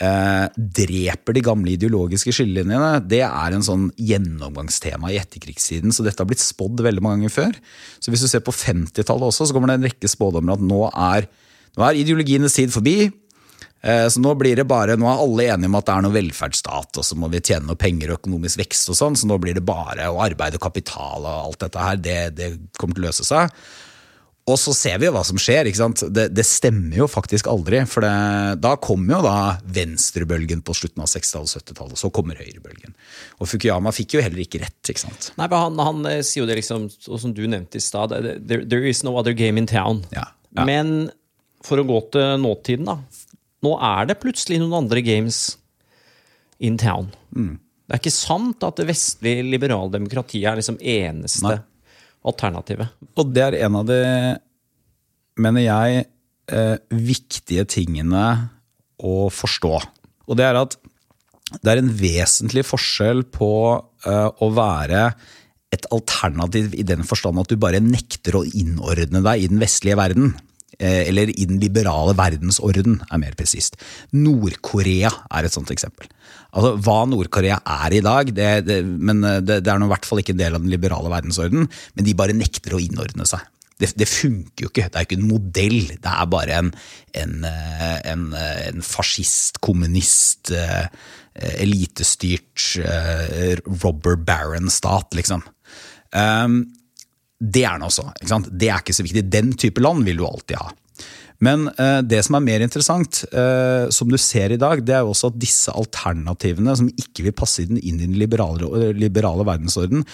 [0.00, 5.94] eh, dreper de gamle ideologiske skillelinjene, det er en sånn gjennomgangstema i etterkrigstiden.
[5.94, 7.60] Så dette har blitt spådd veldig mange ganger før.
[8.02, 10.86] Så hvis du ser på 50-tallet også, så kommer det en rekke spådommer at nå
[10.90, 11.28] er,
[11.76, 12.96] nå er ideologienes tid forbi.
[13.82, 16.14] Eh, Så nå blir det bare, nå er alle enige om at det er noe
[16.14, 19.38] velferdsstat, og så må vi tjene noe penger og økonomisk vekst og sånn, så nå
[19.42, 23.02] blir det bare å arbeide og kapital og alt dette her, det, det kommer til
[23.04, 23.50] å løse seg.
[24.50, 25.68] Og så ser vi jo hva som skjer.
[25.70, 26.00] ikke sant?
[26.10, 27.78] Det, det stemmer jo faktisk aldri.
[27.86, 28.10] For det,
[28.58, 29.34] da kommer jo da
[29.70, 32.00] venstrebølgen på slutten av 60- og 70-tallet.
[32.00, 32.96] Så kommer høyrebølgen.
[33.38, 34.80] Og Fukuyama fikk jo heller ikke rett.
[34.90, 35.28] ikke sant?
[35.38, 38.16] Nei, men han, han eh, sier jo det liksom, og som du nevnte i stad,
[38.18, 40.02] there, there is no other game in town.
[40.10, 40.26] Ja,
[40.58, 40.66] ja.
[40.66, 41.12] Men
[41.62, 42.98] for å gå til nåtiden, da.
[43.62, 45.42] Nå er det plutselig noen andre games
[46.62, 47.10] in town.
[47.34, 47.58] Mm.
[47.86, 51.58] Det er ikke sant at det vestlige liberaldemokratiet er liksom eneste Nei.
[52.28, 52.94] alternativet.
[53.18, 54.00] Og det er en av de,
[55.42, 56.06] mener jeg,
[56.50, 58.24] eh, viktige tingene
[59.02, 59.74] å forstå.
[60.30, 60.78] Og det er at
[61.60, 63.50] det er en vesentlig forskjell på
[64.08, 65.10] eh, å være
[65.72, 69.98] et alternativ i den forstand at du bare nekter å innordne deg i den vestlige
[70.00, 70.34] verden.
[70.82, 73.78] Eh, Eller i den liberale verdensorden, er mer presist.
[74.12, 76.10] Nord-Korea er et sånt eksempel.
[76.52, 79.94] Altså, Hva Nord-Korea er i dag, det, det, men eh, det, det er nå i
[79.94, 83.28] hvert fall ikke en del av den liberale verdensorden, men de bare nekter å innordne
[83.28, 83.46] seg.
[83.80, 84.90] Det, det funker jo ikke.
[84.92, 85.80] Det er jo ikke en modell.
[86.04, 86.68] Det er bare en,
[87.18, 90.52] en, eh, en, en fascist, kommunist,
[91.32, 92.66] elitestyrt
[93.80, 95.40] robber baron-stat, liksom.
[96.12, 96.66] Um,
[97.42, 98.06] det er den så.
[98.20, 98.52] Ikke sant?
[98.54, 99.26] Det er ikke så viktig.
[99.32, 100.70] Den type land vil du alltid ha.
[101.42, 105.02] Men eh, det som er mer interessant, eh, som du ser i dag, det er
[105.02, 110.04] jo også at disse alternativene som ikke vil passe inn i den liberale, liberale verdensorden,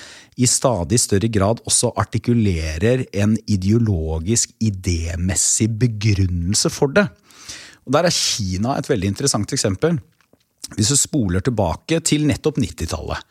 [0.41, 7.11] i stadig større grad også artikulerer en ideologisk, idémessig begrunnelse for det.
[7.85, 10.01] Og Der er Kina et veldig interessant eksempel.
[10.77, 13.25] Hvis du spoler tilbake til nettopp 90-tallet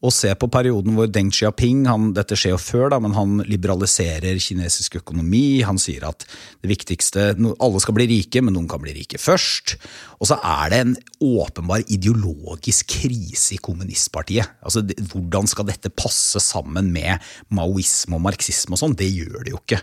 [0.00, 3.42] og se på perioden hvor Deng Xiaoping han, Dette skjer jo før, da, men han
[3.44, 5.60] liberaliserer kinesisk økonomi.
[5.68, 6.24] Han sier at
[6.62, 9.76] det viktigste Alle skal bli rike, men noen kan bli rike først.
[10.16, 14.56] Og så er det en åpenbar ideologisk krise i kommunistpartiet.
[14.64, 17.20] Altså, Hvordan skal dette passe sammen med
[17.52, 18.96] maoisme og marxisme og sånn?
[18.96, 19.82] Det gjør det jo ikke.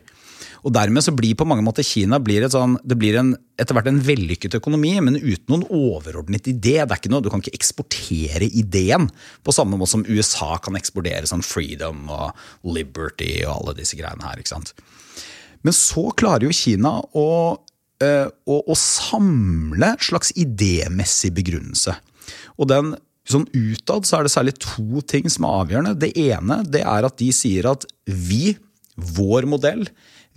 [0.66, 3.90] Og dermed så blir på mange måter Kina blir sånn, det blir en, etter hvert
[3.92, 6.78] en vellykket økonomi, men uten noen overordnet idé.
[6.82, 9.10] Det er ikke noe, Du kan ikke eksportere ideen
[9.44, 14.26] på samme måte som USA kan eksportere sånn freedom og liberty og alle disse greiene
[14.26, 14.42] her.
[14.42, 14.74] ikke sant?
[15.66, 17.30] Men så klarer jo Kina å,
[18.04, 21.98] eh, å, å samle slags idémessig begrunnelse.
[22.58, 22.94] Og den,
[23.28, 25.98] sånn utad så er det særlig to ting som er avgjørende.
[26.00, 28.56] Det ene det er at de sier at vi,
[28.96, 29.88] vår modell,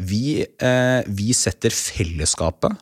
[0.01, 2.79] vi, eh, vi setter fellesskapet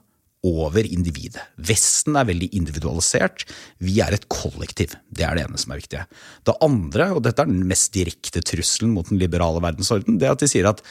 [0.47, 1.43] over individet.
[1.59, 3.45] Vesten er veldig individualisert.
[3.83, 4.95] Vi er et kollektiv.
[5.11, 6.05] Det er det ene som er viktig.
[6.47, 10.45] Det andre, og dette er den mest direkte trusselen mot den liberale verdensorden, det at
[10.45, 10.83] de sier at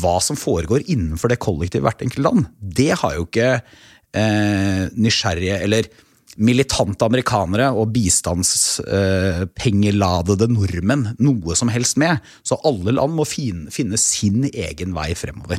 [0.00, 3.52] hva som foregår innenfor det kollektivet hvert enkelt land, det har jo ikke
[4.16, 5.88] eh, nysgjerrige eller
[6.36, 12.18] militante amerikanere og bistandspengeladede nordmenn noe som helst med.
[12.46, 15.58] Så alle land må finne sin egen vei fremover.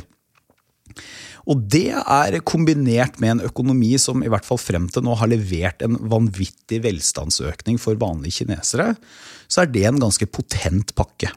[1.48, 5.28] Og det er kombinert med en økonomi som i hvert fall frem til nå har
[5.30, 8.94] levert en vanvittig velstandsøkning for vanlige kinesere,
[9.48, 11.30] så er det en ganske potent pakke.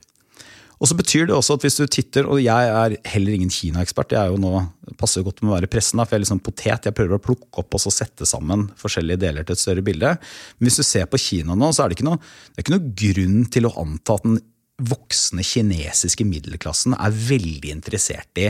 [0.81, 4.15] Og så betyr det også at hvis du titter, og jeg er heller ingen Kina-ekspert,
[4.15, 4.63] jeg er jo nå,
[4.97, 6.95] passer jo godt med å være i pressen, da, for jeg er sånn potet, jeg
[6.97, 10.15] prøver å plukke opp og så sette sammen forskjellige deler til et større bilde.
[10.57, 12.17] Men hvis du ser på Kina nå, så er det ikke noe,
[12.49, 14.39] det er ikke noe grunn til å anta at den
[14.81, 18.47] voksne kinesiske middelklassen er veldig interessert i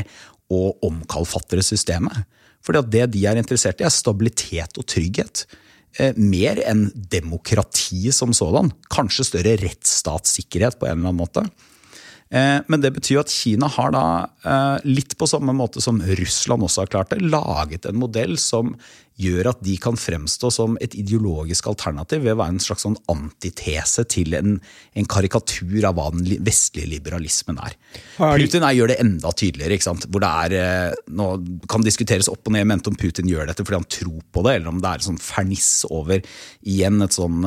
[0.51, 2.23] å omkalfatre systemet.
[2.63, 5.43] Fordi at det de er interessert i, er stabilitet og trygghet.
[5.99, 8.71] eh, mer enn demokrati som sådan.
[8.87, 11.43] Kanskje større rettsstatssikkerhet på en eller annen måte.
[12.31, 14.03] Eh, men det betyr at Kina har da,
[14.47, 18.77] eh, litt på samme måte som Russland også har klart det, laget en modell som
[19.19, 22.95] gjør at de kan fremstå som et ideologisk alternativ ved å være en slags sånn
[23.11, 24.55] antitese til en,
[24.95, 27.75] en, karikatur av hva den vestlige liberalismen er.
[28.15, 29.75] Putin er, gjør det enda tydeligere.
[29.75, 30.07] ikke sant?
[30.07, 31.29] Hvor det er, eh, Nå
[31.67, 34.55] kan diskuteres opp og ned mente om Putin gjør dette fordi han tror på det,
[34.55, 36.23] eller om det er en sånn ferniss over
[36.63, 37.43] igjen et sånn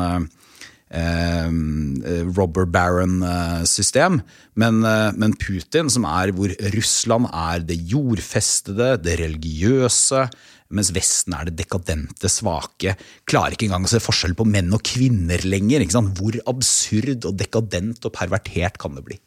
[0.95, 4.21] Eh, robber baron-system.
[4.55, 10.29] Men, eh, men, Putin, som er hvor Russland er det jordfestede, det religiøse,
[10.71, 12.95] mens Vesten er det dekadente, svake,
[13.27, 15.83] klarer ikke engang å se forskjell på menn og kvinner lenger.
[16.15, 19.19] Hvor absurd og dekadent og pervertert kan det bli?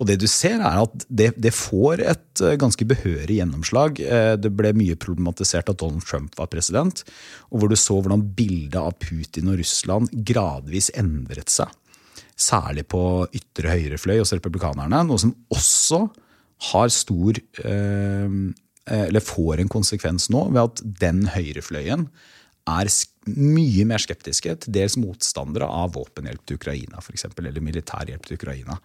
[0.00, 4.00] Og det du ser er at det, det, får et eh, ganske behørig gjennomslag.
[4.02, 7.04] Eh, det ble mye problematisert at Donald Trump var president,
[7.50, 11.70] og hvor du så hvordan bildet av Putin og Russland gradvis endret seg.
[12.34, 16.04] Særlig på ytre høyrefløy hos republikanerne, noe som også
[16.70, 18.36] har stor eh,
[18.84, 22.08] Eller får en konsekvens nå ved at den høyrefløyen
[22.64, 22.88] er
[23.28, 28.38] mye mer skeptiske til dels motstandere av våpenhjelp til Ukraina, for eksempel, eller militærhjelp til
[28.38, 28.78] Ukraina.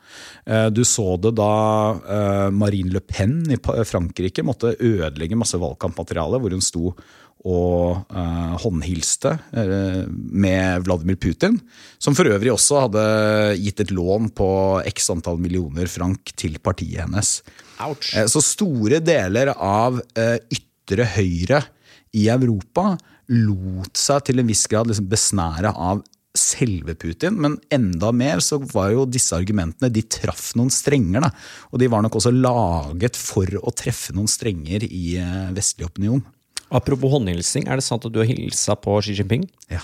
[0.46, 1.54] Eh, du så det da
[2.00, 6.94] eh, Marine Le Pen i Frankrike måtte ødelegge masse valgkampmateriale hvor hun sto
[7.48, 11.54] og uh, håndhilste med Vladimir Putin,
[11.96, 13.04] som for øvrig også hadde
[13.62, 14.50] gitt et lån på
[14.92, 17.38] x antall millioner frank til partiet hennes.
[17.80, 18.12] Ouch.
[18.12, 20.02] så store deler av
[20.52, 21.62] ytre høyre
[22.12, 22.98] i Europa
[23.30, 26.02] lot seg til en viss grad liksom besnære av
[26.38, 31.26] selve Putin, men enda mer så var jo disse argumentene De traff noen strenger.
[31.26, 31.32] Da.
[31.74, 36.22] Og de var nok også laget for å treffe noen strenger i eh, vestlig opinion.
[36.70, 39.48] Apropos håndhilsing, er det sant at du har hilsa på Xi Jinping?
[39.74, 39.82] Ja.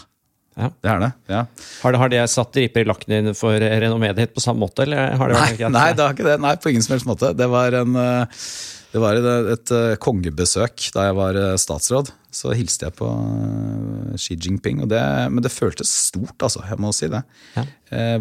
[0.54, 0.70] ja.
[0.70, 1.12] Det er det.
[1.34, 1.42] ja.
[1.82, 4.86] Har det, har det satt riper i lakken din for renommeet ditt på samme måte?
[4.86, 6.38] Eller har det vært nei, nei, det har ikke det.
[6.46, 7.34] Nei, på ingen som helst måte.
[7.34, 8.46] Det var en uh,
[8.96, 12.14] det var et, eh, kongebesøk da jeg var eh, statsråd.
[12.32, 14.86] Så hilste jeg på eh, Xi Jinping.
[14.88, 15.02] Det,
[15.34, 16.64] men det føltes stort, altså.
[16.64, 17.26] Jeg må si det.
[17.58, 17.66] Ja.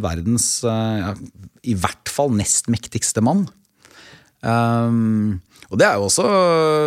[0.02, 1.14] Verdens ja,
[1.64, 3.46] i hvert fall nest mektigste mann.
[4.44, 5.40] Um,
[5.72, 6.24] og det er jo også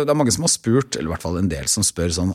[0.06, 2.30] Det er mange som har spurt, eller i hvert fall en del som spør sånn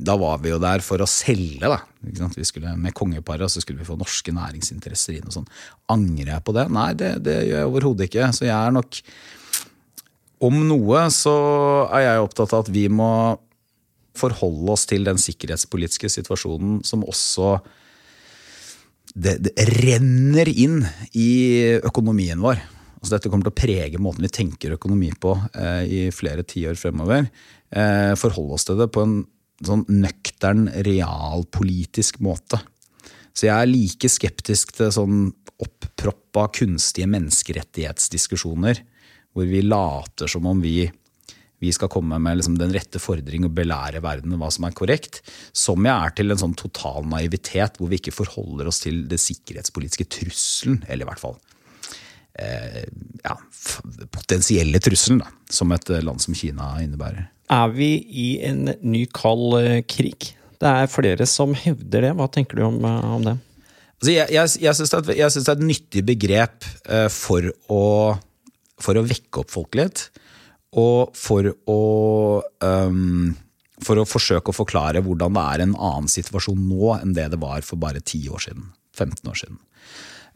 [0.00, 1.82] Da var vi jo der for å selge, da.
[2.00, 5.50] Vi skulle, med kongeparet så skulle vi få norske næringsinteresser inn og sånn.
[5.92, 6.70] Angrer jeg på det?
[6.72, 8.30] Nei, det, det gjør jeg overhodet ikke.
[8.38, 9.02] Så jeg er nok
[10.44, 11.34] om noe så
[11.94, 13.10] er jeg opptatt av at vi må
[14.16, 17.56] forholde oss til den sikkerhetspolitiske situasjonen som også
[19.16, 20.80] det, det renner inn
[21.16, 22.60] i økonomien vår.
[22.96, 26.76] Altså dette kommer til å prege måten vi tenker økonomi på eh, i flere tiår
[26.80, 27.28] fremover.
[27.70, 29.18] Eh, forholde oss til det på en
[29.64, 32.60] sånn nøktern, realpolitisk måte.
[33.36, 35.30] Så jeg er like skeptisk til sånn
[35.64, 38.82] opproppa kunstige menneskerettighetsdiskusjoner
[39.36, 40.86] hvor vi later som om vi,
[41.60, 45.20] vi skal komme med liksom den rette fordring og belære verden hva som er korrekt.
[45.52, 49.20] Som jeg er til en sånn total naivitet, hvor vi ikke forholder oss til det
[49.20, 51.36] sikkerhetspolitiske trusselen, eller i hvert fall
[52.40, 52.86] eh,
[53.24, 53.36] ja,
[54.14, 57.28] potensielle trusselen, da, som et land som Kina innebærer.
[57.52, 60.32] Er vi i en ny kald eh, krig?
[60.56, 62.14] Det er flere som hevder det.
[62.16, 63.36] Hva tenker du om, eh, om det?
[63.96, 66.66] Altså jeg jeg, jeg syns det, det, er et nyttig begrep
[67.12, 67.84] for å
[68.82, 70.08] for å vekke opp folk litt.
[70.76, 71.82] Og for å,
[72.64, 73.30] um,
[73.84, 77.40] for å forsøke å forklare hvordan det er en annen situasjon nå enn det det
[77.40, 78.68] var for bare 10 år siden.
[78.96, 79.62] 15 år siden.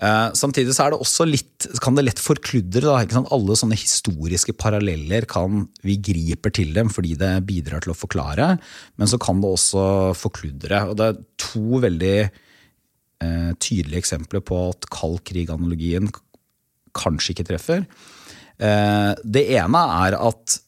[0.01, 2.81] Uh, samtidig så er det også litt, kan det lett forkludre.
[2.89, 7.99] Da, Alle sånne historiske paralleller kan vi griper til dem fordi det bidrar til å
[7.99, 8.55] forklare,
[8.97, 9.85] men så kan det også
[10.17, 10.87] forkludre.
[10.89, 16.09] Og det er to veldig uh, tydelige eksempler på at kald krig-analogien
[16.97, 17.85] kanskje ikke treffer.
[18.61, 20.59] Eh, det ene er at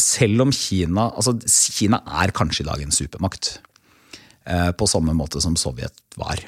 [0.00, 3.56] selv om Kina altså Kina er kanskje i dag en supermakt.
[4.44, 6.42] Eh, på samme måte som Sovjet var.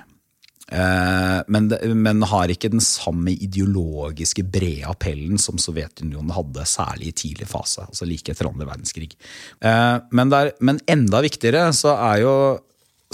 [0.67, 7.17] Eh, men, men, har ikke den samme ideologiske brede appellen som Sovjetunionen hadde, særlig i
[7.23, 9.15] tidlig fase, altså like etter andre verdenskrig.
[9.63, 12.35] Men, der, men enda viktigere så er jo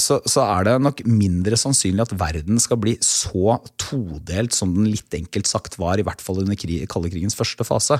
[0.01, 4.89] så, så, er det nok mindre sannsynlig at verden skal bli så todelt som den
[4.89, 7.99] litt enkelt sagt var, i hvert fall under krig, kalde krigens første fase.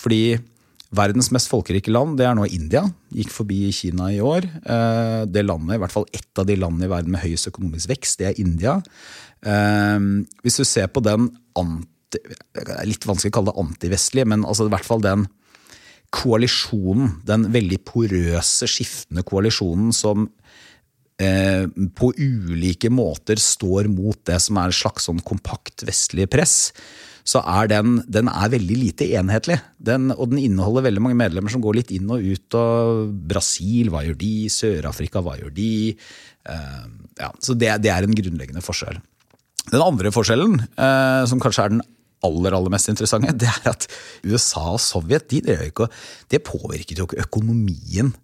[0.00, 0.38] Fordi
[0.96, 2.86] verdens mest folkerike land det er nå India.
[3.12, 4.48] Gikk forbi Kina i år.
[4.48, 7.92] Eh, det landet, i hvert fall Ett av de landene i verden med høyest økonomisk
[7.92, 8.78] vekst, det er India.
[9.44, 9.98] Eh,
[10.44, 11.28] hvis du ser på den
[11.60, 12.22] anti,
[12.88, 15.28] litt vanskelig å kalle det antivestlige, men altså i hvert fall den
[16.14, 20.30] koalisjonen, den veldig porøse, skiftende koalisjonen som
[21.22, 21.66] eh,
[21.98, 26.72] på ulike måter står mot det som er et slags sånn kompakt vestlig press,
[27.28, 29.58] så er den, den er veldig lite enhetlig.
[29.76, 32.56] Den, og den inneholder veldig mange medlemmer som går litt inn og ut.
[32.56, 34.32] Og Brasil, hva gjør de?
[34.52, 35.68] Sør-Afrika, hva gjør de?
[36.48, 36.86] Eh,
[37.20, 39.02] ja, så det, det, er en grunnleggende forskjell.
[39.68, 41.84] Den andre forskjellen, eh, som kanskje er den
[42.24, 43.84] aller aller mest interessante, det er at
[44.24, 48.14] USA og Sovjet de, det påvirket jo ikke økonomien.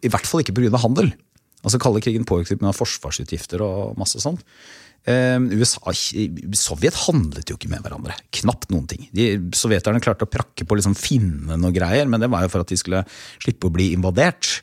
[0.00, 0.80] I hvert fall ikke pga.
[0.80, 1.12] handel.
[1.66, 4.44] Altså Kalde krigen påvirket med forsvarsutgifter og masse sånt.
[5.06, 5.92] Uh, USA,
[6.58, 8.16] Sovjet handlet jo ikke med hverandre.
[8.40, 9.04] Knapt noen ting.
[9.14, 12.64] De, sovjeterne klarte å prakke på liksom finnene og greier, men det var jo for
[12.64, 13.04] at de skulle
[13.42, 14.60] slippe å bli invadert.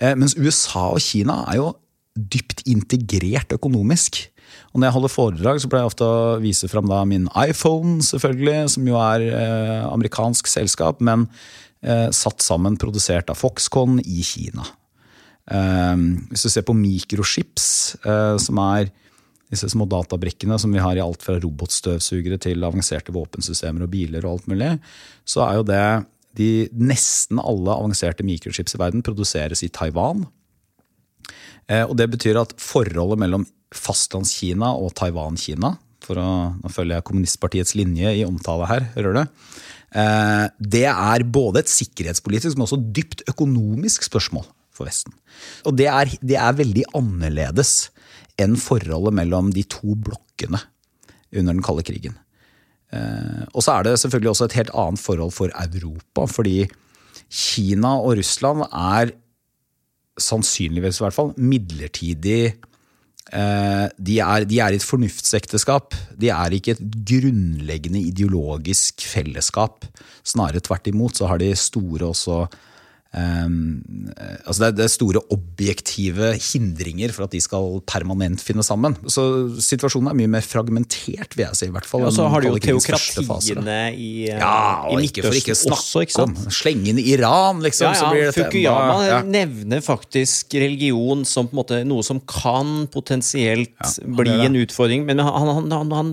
[0.00, 1.72] Uh, mens USA og Kina er jo
[2.18, 4.26] dypt integrert økonomisk.
[4.72, 8.72] Og når jeg holder foredrag, så pleier jeg ofte å vise fram min iPhone, selvfølgelig,
[8.74, 11.26] som jo er eh, amerikansk selskap, men
[11.82, 14.66] eh, satt sammen, produsert av Foxconn i Kina.
[15.48, 17.68] Eh, hvis du ser på mikrochips,
[18.04, 18.92] eh, som er
[19.48, 24.26] disse små databrikkene som vi har i alt fra robotstøvsugere til avanserte våpensystemer og biler
[24.26, 24.74] og alt mulig,
[25.24, 25.84] så er jo det
[26.38, 30.26] de, Nesten alle avanserte mikrochips i verden produseres i Taiwan.
[31.68, 35.74] Eh, og Det betyr at forholdet mellom Fastlandskina og Taiwan-Kina,
[36.04, 36.28] for å,
[36.60, 39.48] nå følger jeg kommunistpartiets linje i omtale her, hører du,
[39.98, 44.46] eh, det er både et sikkerhetspolitisk, men også dypt økonomisk spørsmål
[44.78, 45.14] for Vesten.
[45.66, 47.90] Og det er, det er veldig annerledes
[48.38, 50.60] enn forholdet mellom de to blokkene
[51.34, 52.16] under den kalde krigen.
[52.94, 56.62] Eh, og så er det selvfølgelig også et helt annet forhold for Europa, fordi
[57.28, 59.12] Kina og Russland er
[60.18, 65.94] sannsynligvis i hvert fall midlertidig eh, de er, de er, et fornuftsekteskap.
[66.18, 69.84] De er ikke et grunnleggende ideologisk fellesskap.
[70.26, 72.46] Snarere tvert imot så har de store også
[73.08, 74.10] Um,
[74.44, 78.98] altså det, er, store objektive hindringer for at de skal permanent finne sammen.
[79.08, 79.22] Så
[79.64, 81.68] situasjonen er mye mer fragmentert, vil jeg si.
[81.70, 82.04] i hvert fall.
[82.04, 85.78] Ja, så har du jo teokratiene i, eh, ja, og i ikke for ikke snakke
[85.78, 87.96] også, ikke om Slenge inn Iran, liksom.
[87.96, 88.34] Ja, ja.
[88.36, 89.22] Fukuyama ja.
[89.24, 93.72] nevner faktisk religion som på en måte noe som kan potensielt
[94.04, 95.08] bli en utfordring.
[95.08, 96.12] Men han, han, han, han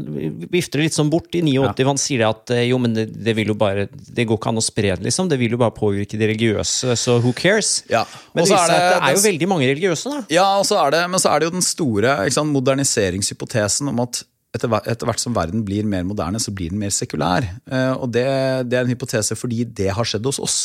[0.51, 1.83] vifter litt sånn bort i 89.
[1.91, 4.63] Han sier at eh, jo, men det, det, vil jo bare, det går ikke an
[4.63, 5.27] å spre det, liksom.
[5.27, 7.79] Det vil jo bare påvirke de religiøse så who cares?
[7.91, 8.03] Ja.
[8.35, 10.21] Men det, er det, det, er jo veldig mange religiøse, da.
[10.33, 14.23] Ja, så det, men så er det jo den store sant, moderniseringshypotesen om at
[14.55, 17.47] etter, hvert som verden blir mer moderne, så blir den mer sekulær.
[17.67, 18.25] Eh, og det,
[18.69, 20.59] det er en hypotese fordi det har skjedd hos oss.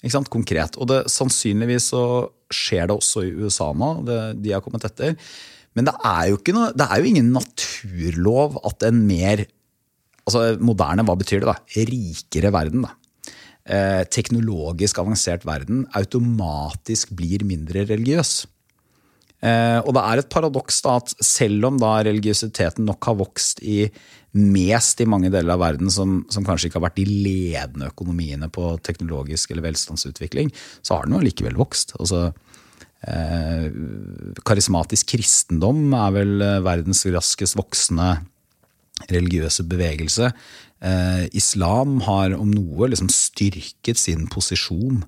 [0.00, 0.30] Ikke sant?
[0.32, 0.78] Konkret.
[0.80, 2.04] Og det, sannsynligvis så
[2.50, 3.92] skjer det også i USA nå.
[4.08, 5.18] Det, de har kommet etter.
[5.76, 9.44] Men det er, noe, det er jo ingen naturlov at en mer
[10.24, 11.58] altså moderne, hva betyr det da?
[11.90, 12.88] Rikere verden.
[12.88, 12.96] da
[13.70, 18.42] eh, teknologisk avansert verden automatisk blir mindre religiøs.
[19.40, 23.62] Eh, og det er et paradoks da at selv om da religiøsiteten nok har vokst
[23.64, 23.86] i
[24.36, 28.50] mest i mange deler av verden som, som kanskje ikke har vært de ledende økonomiene
[28.52, 30.52] på teknologisk eller velstandsutvikling,
[30.86, 31.96] så har den jo likevel vokst.
[31.98, 32.28] Altså,
[33.08, 33.70] eh,
[34.46, 38.12] karismatisk kristendom er vel eh, verdens raskest voksende
[39.08, 40.28] religiøse bevegelse.
[40.80, 45.02] Eh, islam har om noe liksom styrket sin posisjon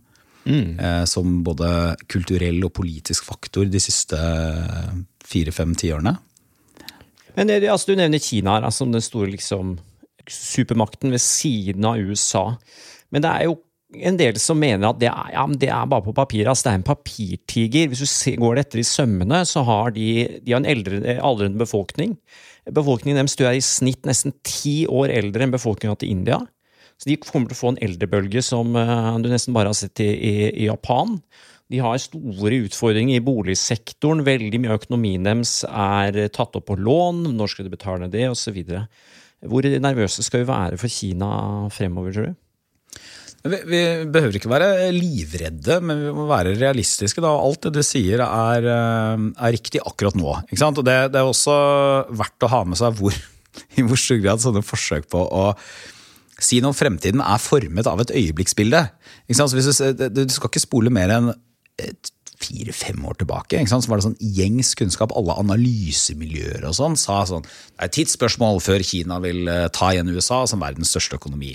[0.45, 0.79] mm.
[0.79, 4.19] eh, som både kulturell og politisk faktor de siste
[5.25, 6.17] fire-fem tiårene.
[7.39, 9.79] Men det, altså, Du nevner Kina her, altså, den store liksom,
[10.29, 12.51] supermakten ved siden av USA.
[13.11, 13.57] Men det er jo
[13.93, 16.49] en del som mener at det er, ja, det er bare på papiret.
[16.51, 17.91] Altså, det er en papirtiger.
[17.91, 20.09] Hvis du ser, går det etter i sømmene, så har de,
[20.41, 22.17] de har en eldre, aldrende befolkning.
[22.71, 26.41] Befolkningen deres er i snitt nesten ti år eldre enn befolkningen til India.
[27.01, 30.01] Så de kommer til å få en eldrebølge som uh, du nesten bare har sett
[30.05, 31.17] i, i, i, Japan.
[31.73, 34.23] De har store utfordringer i boligsektoren.
[34.27, 37.25] Veldig mye av økonomien deres er tatt opp på lån.
[37.35, 38.61] Når skal de betale det, osv.
[39.51, 41.33] Hvor nervøse skal vi være for Kina
[41.75, 42.42] fremover, tror du?
[43.43, 43.81] Vi, vi,
[44.15, 47.23] behøver ikke være livredde, men vi må være realistiske.
[47.25, 47.33] Da.
[47.35, 50.37] Alt det du sier er, eh, er riktig akkurat nå.
[50.39, 51.57] Og det, det, er også
[52.15, 53.17] verdt å ha med seg hvor,
[53.79, 55.51] i hvor stor grad sånne forsøk på å
[56.43, 58.87] si noe om fremtiden er formet av et øyeblikksbilde.
[59.29, 61.33] Du, du, skal ikke spole mer enn
[62.43, 65.15] fire-fem år tilbake så var det sånn gjengs kunnskap.
[65.19, 69.93] Alle analysemiljøer og sånn sa sånn det er et tidsspørsmål før Kina vil eh, ta
[69.93, 71.55] igjen USA som verdens største økonomi.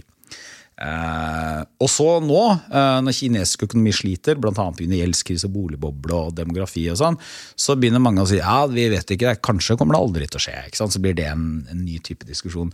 [0.78, 4.54] Eh, og så nå, eh, når kinesisk økonomi sliter, bl.a.
[4.54, 4.88] pga.
[5.00, 7.18] gjeldskrise, boligboble og demografi, og sånn,
[7.58, 10.46] så begynner mange å si ja, vi vet ikke, kanskje kommer det aldri til å
[10.46, 10.58] skje.
[10.78, 12.74] Så blir det en, en ny type diskusjon.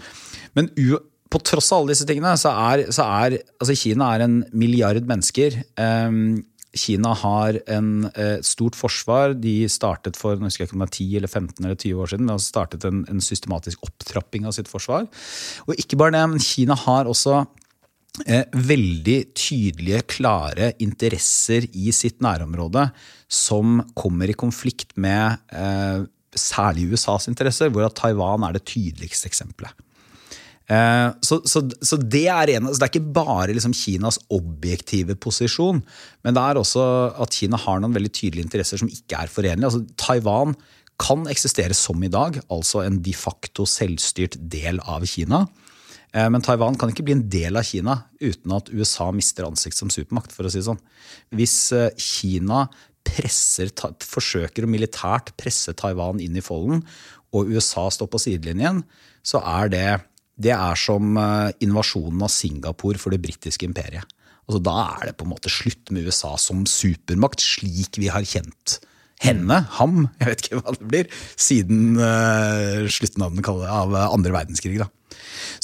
[0.58, 0.72] Men
[1.34, 5.08] på tross av alle disse tingene, så er, så er altså Kina er en milliard
[5.10, 5.64] mennesker.
[5.80, 6.20] Eh,
[6.74, 9.36] Kina har en, et stort forsvar.
[9.38, 12.00] De startet for nå husker jeg ikke om det er 10 eller 15 eller 20
[12.02, 15.06] år siden, men har startet en, en systematisk opptrapping av sitt forsvar.
[15.68, 17.52] Og ikke bare det, men Kina har også eh,
[18.14, 22.86] veldig tydelige, klare interesser i sitt nærområde
[23.26, 26.04] som kommer i konflikt med eh,
[26.38, 29.74] særlig USAs interesser, hvor Taiwan er det tydeligste eksempelet.
[30.72, 35.18] Eh, så, så, så, det er en, så det er ikke bare liksom Kinas objektive
[35.20, 35.82] posisjon,
[36.24, 36.86] men det er også
[37.24, 39.68] at Kina har noen veldig tydelige interesser som ikke er forenlige.
[39.68, 40.56] Altså, Taiwan
[41.02, 45.48] kan eksistere som i dag, altså en de facto selvstyrt del av Kina.
[46.14, 49.80] Eh, men Taiwan kan ikke bli en del av Kina uten at USA mister ansikt
[49.80, 50.34] som supermakt.
[50.34, 50.82] for å si det sånn.
[51.34, 52.68] Hvis eh, Kina
[53.04, 56.86] presser, forsøker å militært presse Taiwan inn i folden,
[57.34, 58.84] og USA står på sidelinjen,
[59.26, 59.88] så er det
[60.44, 64.06] det er som eh, invasjonen av Singapore for det britiske imperiet.
[64.44, 68.26] Altså, da er det på en måte slutt med USA som supermakt, slik vi har
[68.28, 68.80] kjent
[69.24, 73.94] henne, ham, jeg vet ikke hva det blir, siden uh, slutten av den kalde, av
[74.10, 74.82] andre verdenskrig.
[74.82, 74.90] Da.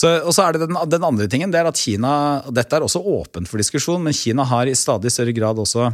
[0.04, 2.12] Og så er det den, den, andre tingen, det er at Kina
[2.50, 5.92] Dette er også åpent for diskusjon, men Kina har i stadig større grad også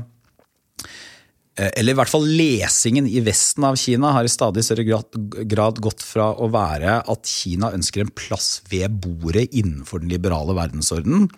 [1.56, 5.20] Eh, eller i hvert fall lesingen i Vesten av Kina har i stadig større grad,
[5.48, 10.56] grad, gått fra å være at Kina ønsker en plass ved bordet innenfor den liberale
[10.58, 11.30] verdensordenen,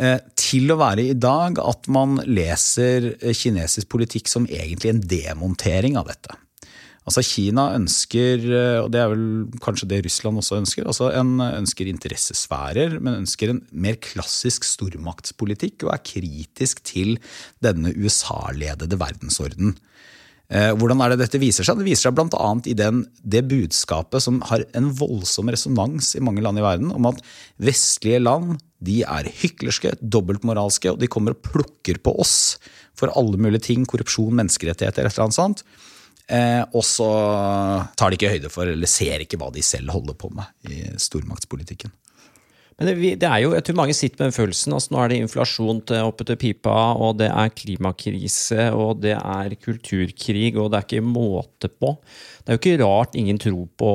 [0.00, 6.00] eh, til å være i dag at man leser kinesisk politikk som egentlig en demontering
[6.00, 6.40] av dette.
[7.02, 9.24] Altså Kina ønsker, eh, og det er vel
[9.62, 15.88] kanskje det Russland også ønsker, altså en ønsker interessesfærer, men ønsker en mer klassisk stormaktspolitikk
[15.88, 17.16] og er kritisk til
[17.64, 19.74] denne USA-ledede verdensorden.
[20.52, 21.78] Eh, hvordan er det dette viser seg?
[21.80, 22.48] Det viser seg bl.a.
[22.68, 27.08] i den, det budskapet som har en voldsom resonans i mange land i verden, om
[27.08, 27.22] at
[27.62, 32.58] vestlige land de er hyklerske, dobbeltmoralske, og de kommer og plukker på oss
[32.98, 35.64] for alle mulige ting, korrupsjon, menneskerettigheter, et eller annet sånt.
[36.30, 37.08] Eh, og så
[37.98, 40.84] tar de ikke høyde for, eller ser ikke hva de selv holder på med i
[41.00, 41.92] stormaktspolitikken.
[42.78, 44.74] Men det, det, er jo, jeg tror mange sitter med den følelsen.
[44.74, 49.16] altså Nå er det inflasjon til oppe til pipa, og det er klimakrise, og det
[49.18, 51.96] er kulturkrig, og det er ikke måte på.
[52.42, 53.92] Det er jo ikke rart ingen tror på,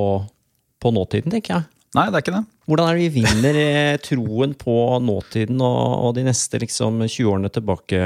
[0.83, 1.67] på nåtiden, tenker jeg.
[1.97, 2.45] Nei, det er ikke det.
[2.67, 7.29] Hvordan er det vi vinner eh, troen på nåtiden og, og de neste liksom, 20
[7.31, 8.01] årene tilbake,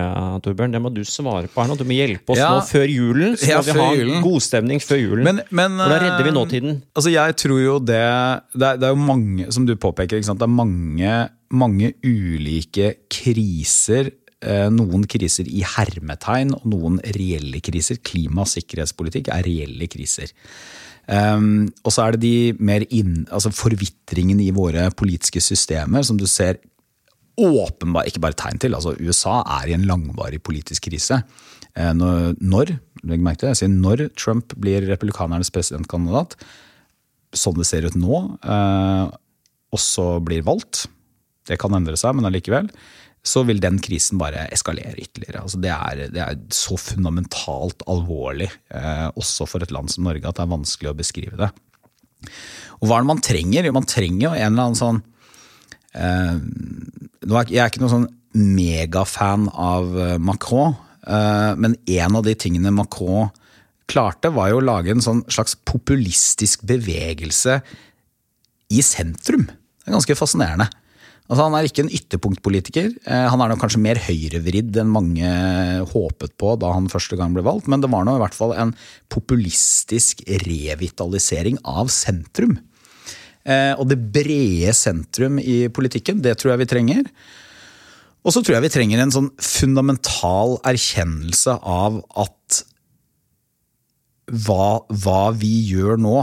[0.45, 0.75] Torbjørn?
[0.75, 1.79] Det må du svare på her nå.
[1.79, 2.51] Du må hjelpe oss ja.
[2.53, 3.33] nå før julen.
[3.41, 4.21] Så ja, vi ha julen.
[4.21, 5.25] godstemning før julen.
[5.25, 6.77] Men, men, Hvordan redder vi nåtiden?
[6.77, 7.89] Eh, altså, jeg tror jo det
[8.53, 11.15] Det er, det er jo mange, som du påpeker, det er mange,
[11.49, 14.11] mange ulike kriser
[14.45, 18.01] eh, noen kriser i hermetegn og noen reelle kriser.
[18.05, 20.31] Klima- og sikkerhetspolitikk er reelle kriser.
[21.11, 26.19] Um, og så er det de mer inn, altså forvitringen i våre politiske systemer som
[26.19, 26.61] du ser
[27.41, 28.75] åpenbart ikke bare tegn til.
[28.77, 31.21] altså USA er i en langvarig politisk krise.
[31.75, 31.91] Uh,
[32.39, 36.37] når, merke til, jeg sier når Trump blir republikanernes presidentkandidat,
[37.35, 39.11] sånn det ser ut nå, uh,
[39.71, 40.89] også blir valgt
[41.47, 42.67] Det kan endre seg, men allikevel
[43.21, 45.43] så vil den krisen bare eskalere ytterligere.
[45.43, 50.25] Altså det, er, det, er, så fundamentalt alvorlig, eh, også for et land som Norge,
[50.25, 51.51] at det er vanskelig å beskrive det.
[52.81, 53.69] Og hva er det man trenger?
[53.75, 54.99] Man trenger jo en eller annen sånn
[55.97, 56.35] eh,
[57.29, 60.73] Jeg er ikke noen sånn megafan av eh, Macron,
[61.05, 63.29] eh, men en av de tingene Macron
[63.91, 67.59] klarte, var jo å lage en sånn slags populistisk bevegelse
[68.71, 69.49] i sentrum.
[69.49, 70.69] Det er ganske fascinerende.
[71.29, 72.89] Altså, han er ikke en ytterpunktpolitiker.
[73.05, 75.29] Eh, han er nok kanskje mer høyrevridd enn mange
[75.93, 78.51] håpet på da han første gang ble valgt, men det var nå i hvert fall
[78.57, 78.73] en
[79.13, 82.57] populistisk revitalisering av sentrum.
[83.47, 87.07] Eh, og det brede sentrum i politikken, det tror jeg vi trenger.
[88.21, 92.61] Og så tror jeg vi trenger en sånn fundamental erkjennelse av at
[94.31, 96.19] hva, hva vi gjør nå,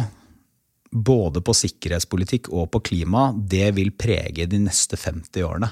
[0.90, 5.70] både på sikkerhetspolitikk og på klima, det vil prege de neste 50 årene.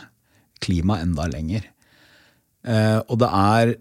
[0.63, 1.67] Klima enda lenger.
[2.67, 3.75] Eh, og det er,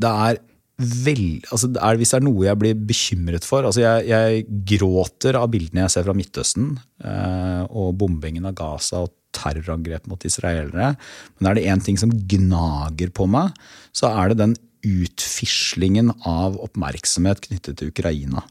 [0.00, 0.40] det er
[0.80, 4.44] vel, altså det er, Hvis det er noe jeg blir bekymret for altså jeg, jeg
[4.70, 6.70] gråter av bildene jeg ser fra Midtøsten
[7.04, 10.94] eh, og bombingen av Gaza og terrorangrep mot israelere.
[11.38, 13.52] Men er det én ting som gnager på meg,
[13.94, 18.42] så er det den utfislingen av oppmerksomhet knyttet til Ukraina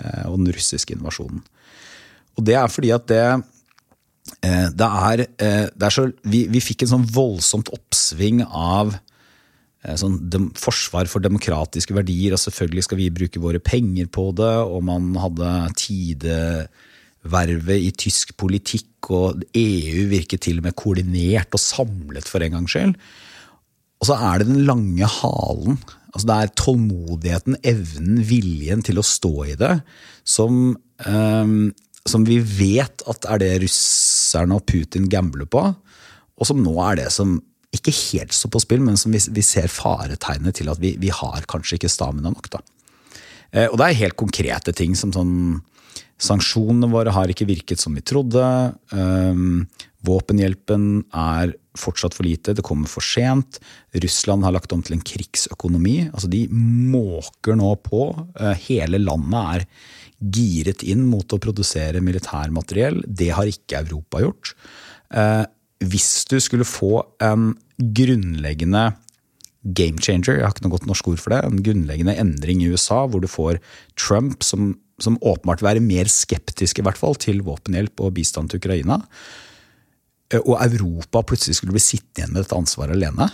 [0.00, 1.44] eh, og den russiske invasjonen.
[2.36, 3.22] Og det er fordi at det
[4.44, 8.94] eh, det er, eh, det er så, vi, vi, fikk en sånn voldsomt oppsving av
[8.96, 14.30] eh, sånn dem, forsvar for demokratiske verdier, og selvfølgelig skal vi bruke våre penger på
[14.36, 21.54] det, og man hadde tidevervet i tysk politikk, og EU virket til og med koordinert
[21.54, 22.96] og samlet for en gangs skyld.
[24.02, 25.78] Og så er det den lange halen.
[26.10, 29.72] Altså det er tålmodigheten, evnen, viljen til å stå i det,
[30.26, 30.74] som,
[32.06, 35.62] som vi vet at er det russerne og Putin gambler på,
[36.36, 37.38] og som nå er det som
[37.76, 41.10] ikke helt står på spill, men som vi, vi ser faretegnet til at vi, vi,
[41.12, 42.50] har kanskje ikke stamina nok.
[42.52, 42.62] da.
[43.52, 45.34] Eh, og det er helt konkrete ting som sånn
[46.16, 48.40] Sanksjonene våre har ikke virket som vi trodde.
[48.88, 49.66] Um,
[50.06, 53.58] våpenhjelpen er fortsatt for lite, det kommer for sent.
[53.92, 56.08] Russland har lagt om til en krigsøkonomi.
[56.08, 58.08] altså De måker nå på.
[58.40, 59.66] Uh, hele landet er
[60.20, 63.02] giret inn mot å produsere militærmateriell.
[63.06, 64.54] Det har ikke Europa gjort.
[65.12, 65.44] Uh,
[65.84, 68.88] hvis du skulle få en grunnleggende
[69.76, 72.70] game changer, jeg har ikke noe godt norsk ord for det, en grunnleggende endring i
[72.70, 73.58] USA, hvor du får
[73.98, 78.62] Trump, som, som åpenbart være mer skeptisk i hvert fall til våpenhjelp og bistand til
[78.62, 79.00] Ukraina,
[80.30, 83.28] eh, og Europa plutselig skulle bli sittende igjen med dette ansvaret alene,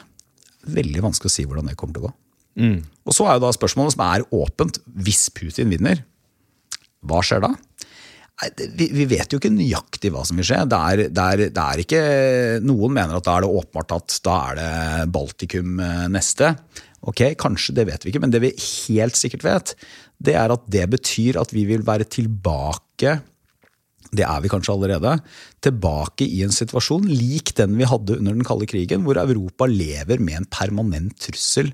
[0.73, 2.15] veldig vanskelig å si hvordan det kommer til å gå.
[2.63, 2.81] Mm.
[3.09, 6.03] Og så er jo da spørsmålet som er åpent, hvis Putin vinner,
[7.09, 7.53] hva skjer da?
[8.75, 10.63] Vi, vet jo ikke nøyaktig hva som vil skje.
[10.67, 12.01] Det er, det, er, det er, ikke,
[12.65, 16.55] Noen mener at da er det åpenbart at da er det Baltikum eh, neste.
[17.07, 18.23] Ok, Kanskje, det vet vi ikke.
[18.25, 19.75] Men det vi helt sikkert vet,
[20.23, 23.21] det er at det betyr at vi vil være tilbake
[24.13, 25.15] det er vi kanskje allerede,
[25.65, 30.21] tilbake i en situasjon lik den vi hadde under den kalde krigen, hvor Europa lever
[30.21, 31.71] med en permanent trussel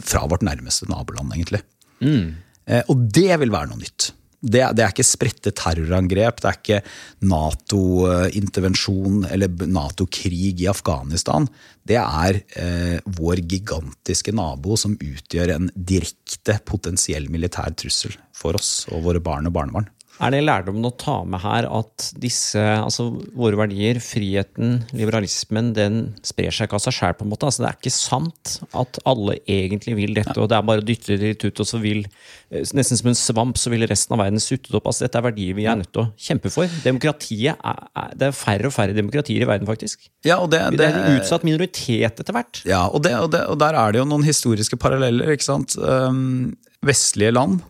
[0.00, 1.60] fra vårt nærmeste naboland, egentlig.
[2.00, 2.32] Mm.
[2.64, 4.08] Eh, og det vil være noe nytt.
[4.46, 6.80] Det, det, er ikke spredte terrorangrep, det er ikke
[7.26, 11.48] Nato-intervensjon eller Nato-krig i Afghanistan.
[11.86, 18.86] Det er eh, vår gigantiske nabo som utgjør en direkte potensiell militær trussel for oss
[18.92, 19.90] og våre barn og barnebarn.
[20.22, 25.98] Er det lærdommen å ta med her at disse, altså våre verdier, friheten, liberalismen, den
[26.26, 27.48] sprer seg ikke av seg sjøl, på en måte?
[27.48, 30.86] Altså, det er ikke sant at alle egentlig vil dette, og det er bare å
[30.86, 32.06] dytte det litt ut, og så vil
[32.46, 34.86] Nesten som en svamp, så vil resten av verden sutte opp.
[34.86, 36.70] Altså, dette er verdier vi er nødt til å kjempe for.
[36.84, 40.06] Demokratiet er, er, Det er færre og færre demokratier i verden, faktisk.
[40.26, 42.62] Ja, og det, det, det er en utsatt minoritet etter hvert.
[42.68, 45.74] Ja, og, det, og, og der er det jo noen historiske paralleller, ikke sant.
[45.82, 46.54] Um,
[46.86, 47.64] vestlige land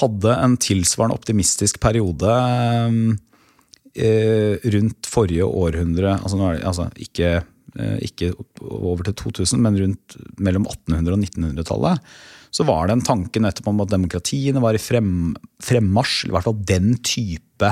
[0.00, 2.34] hadde en tilsvarende optimistisk periode
[3.94, 6.16] eh, rundt forrige århundre.
[6.18, 7.34] Altså, altså ikke,
[7.78, 8.32] eh, ikke,
[8.64, 12.14] over til 2000, men rundt mellom 1800- og 1900-tallet.
[12.54, 16.28] Så var det en tanke nettopp om at demokratiene var i frem, fremmarsj.
[16.28, 17.70] I hvert fall den type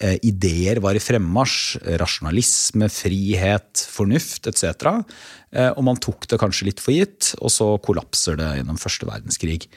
[0.00, 1.80] eh, ideer var i fremmarsj.
[2.00, 4.88] Rasjonalisme, frihet, fornuft etc.
[5.76, 9.68] Og man tok det kanskje litt for gitt, og så kollapser det gjennom første verdenskrig.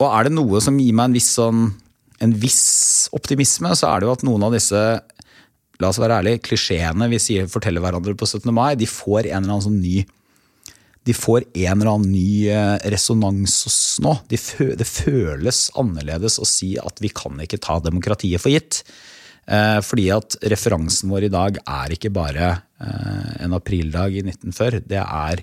[0.00, 1.66] Og er det noe som gir meg en viss, sånn,
[2.24, 2.62] en viss
[3.16, 4.80] optimisme, så er det jo at noen av disse
[5.80, 8.48] la oss være ærlige, klisjeene vi sier, forteller hverandre på 17.
[8.52, 10.02] mai, de får en eller annen sånn ny
[11.08, 13.54] de får en eller annen ny eh, resonans
[14.04, 14.12] nå.
[14.28, 14.38] De
[14.76, 18.82] det føles annerledes å si at vi kan ikke ta demokratiet for gitt.
[19.48, 24.84] Eh, fordi at referansen vår i dag er ikke bare eh, en aprildag i 1940.
[24.92, 25.42] Det er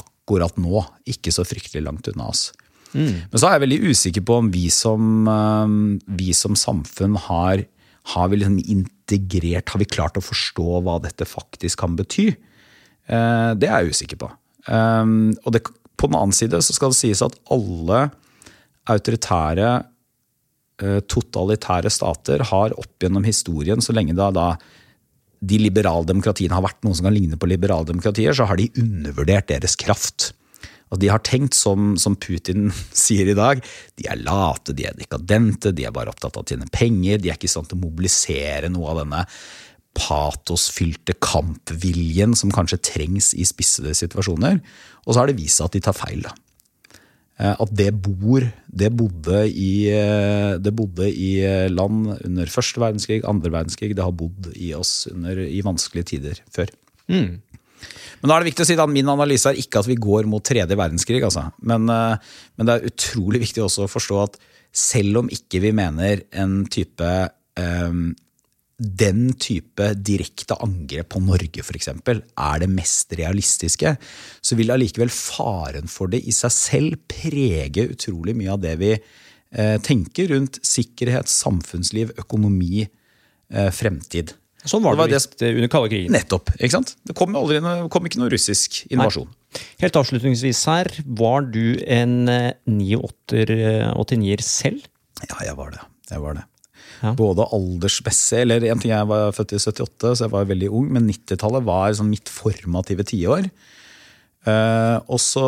[0.00, 2.48] akkurat nå, ikke så fryktelig langt unna oss.
[2.94, 3.26] Mm.
[3.30, 7.64] Men så er jeg veldig usikker på om vi som, um, vi som samfunn har,
[8.14, 12.30] har vi liksom integrert Har vi klart å forstå hva dette faktisk kan bety?
[13.10, 14.30] Eh, det er jeg usikker på.
[14.70, 15.64] Um, og det,
[15.98, 18.08] på den annen side så skal det sies at alle
[18.90, 19.70] autoritære,
[20.82, 24.54] eh, totalitære stater har opp gjennom historien, så lenge da, da
[25.40, 29.76] de liberaldemokratiene har vært noen som kan ligne på liberaldemokratier, så har de undervurdert deres
[29.80, 30.32] kraft.
[30.90, 32.68] Og de har tenkt som, som, Putin
[33.04, 33.62] sier i dag,
[34.00, 37.30] de er late, de er dekadente, de er bare opptatt av å tjene penger, de
[37.30, 39.24] er ikke i stand til å mobilisere noe av denne
[39.96, 44.60] patosfylte kampviljen som kanskje trengs i spissede situasjoner.
[45.06, 46.22] Og så har det vist seg at de tar feil.
[46.26, 46.34] da.
[47.40, 51.32] Eh, at det bor det bodde, i, eh, det bodde i
[51.72, 53.96] land under første verdenskrig, andre verdenskrig.
[53.96, 56.70] Det har bodd i oss under, i vanskelige tider før.
[57.10, 57.40] Mm.
[58.20, 60.28] Men da er det viktig å si at min analyse er ikke at vi går
[60.30, 61.22] mot tredje verdenskrig.
[61.26, 61.48] Altså.
[61.64, 65.72] Men, eh, men, det er utrolig viktig også å forstå at selv om ikke vi
[65.74, 67.06] mener en type
[67.58, 68.10] um,
[68.80, 71.90] den type direkte angrep på Norge f.eks.
[71.92, 73.92] er det mest realistiske,
[74.40, 78.94] så vil allikevel faren for det i seg selv prege utrolig mye av det vi
[78.96, 82.86] eh, tenker rundt sikkerhet, samfunnsliv, økonomi,
[83.52, 84.32] eh, fremtid.
[84.68, 86.12] Sånn var det, det visst det, under kalde krigen.
[86.12, 86.52] Nettopp.
[86.58, 86.94] ikke sant?
[87.08, 87.60] Det kom, aldri,
[87.92, 89.30] kom ikke noe russisk invasjon.
[89.30, 89.64] Nei.
[89.80, 94.84] Helt avslutningsvis her, var du en 9-8-er eh, selv?
[95.24, 95.82] Ja, jeg var det.
[96.12, 96.44] Jeg var det.
[97.00, 97.14] Ja.
[97.16, 100.90] Både aldersmessig eller en ting Jeg var født i 78, så jeg var veldig ung,
[100.92, 103.48] men 90-tallet var sånn mitt formative tiår.
[104.48, 105.44] Eh, også,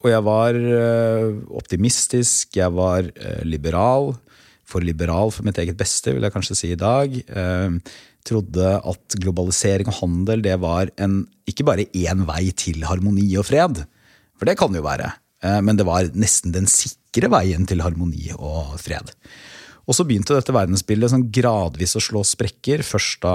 [0.00, 4.12] og jeg var eh, optimistisk, jeg var eh, liberal.
[4.70, 7.14] For liberal for mitt eget beste, vil jeg kanskje si i dag.
[7.14, 7.94] Eh,
[8.26, 13.48] trodde at globalisering og handel det var en, ikke bare én vei til harmoni og
[13.48, 13.82] fred,
[14.36, 15.08] for det kan det jo være,
[15.44, 19.12] eh, men det var nesten den sikre veien til harmoni og fred.
[19.88, 22.84] Og så begynte dette verdensbildet sånn gradvis å slå sprekker.
[22.86, 23.34] Først da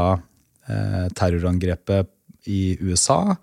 [0.71, 2.09] eh, terrorangrepet
[2.47, 3.35] i USA,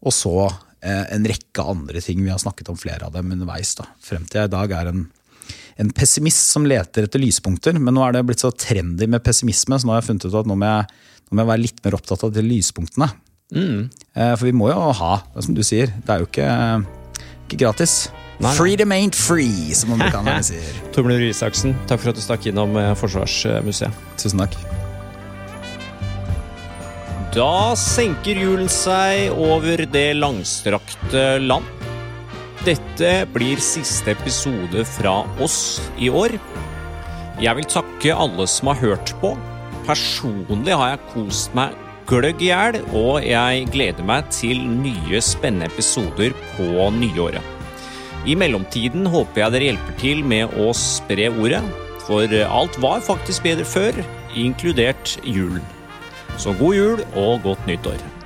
[0.00, 2.24] og så eh, en rekke andre ting.
[2.24, 3.76] Vi har snakket om flere av dem underveis.
[3.78, 3.86] da.
[4.02, 5.04] Frem til jeg i dag er en,
[5.80, 7.78] en pessimist som leter etter lyspunkter.
[7.80, 10.38] Men nå er det blitt så trendy med pessimisme, så nå har jeg funnet ut
[10.42, 13.10] at nå må jeg, nå må jeg være litt mer opptatt av de lyspunktene.
[13.50, 13.88] Mm.
[14.14, 16.50] for vi må jo ha, som du sier, det er jo ikke,
[17.48, 17.94] ikke gratis.
[18.40, 18.52] Nei.
[18.56, 20.76] Freedom ain't free, som amerikanerne sier.
[20.94, 24.06] Torbjørn Røe Isaksen, takk for at du stakk innom eh, Forsvarsmuseet.
[24.20, 24.54] Tusen takk.
[27.34, 31.68] Da senker julen seg over det langstrakte land.
[32.60, 36.34] Dette blir siste episode fra oss i år.
[37.40, 39.30] Jeg vil takke alle som har hørt på.
[39.86, 41.72] Personlig har jeg kost meg
[42.10, 47.40] gløgg i hjel, og jeg gleder meg til nye spennende episoder på nyåret.
[48.28, 51.64] I mellomtiden håper jeg dere hjelper til med å spre ordet,
[52.04, 54.04] for alt var faktisk bedre før,
[54.36, 55.64] inkludert julen.
[56.36, 58.19] Så god jul og godt nyttår.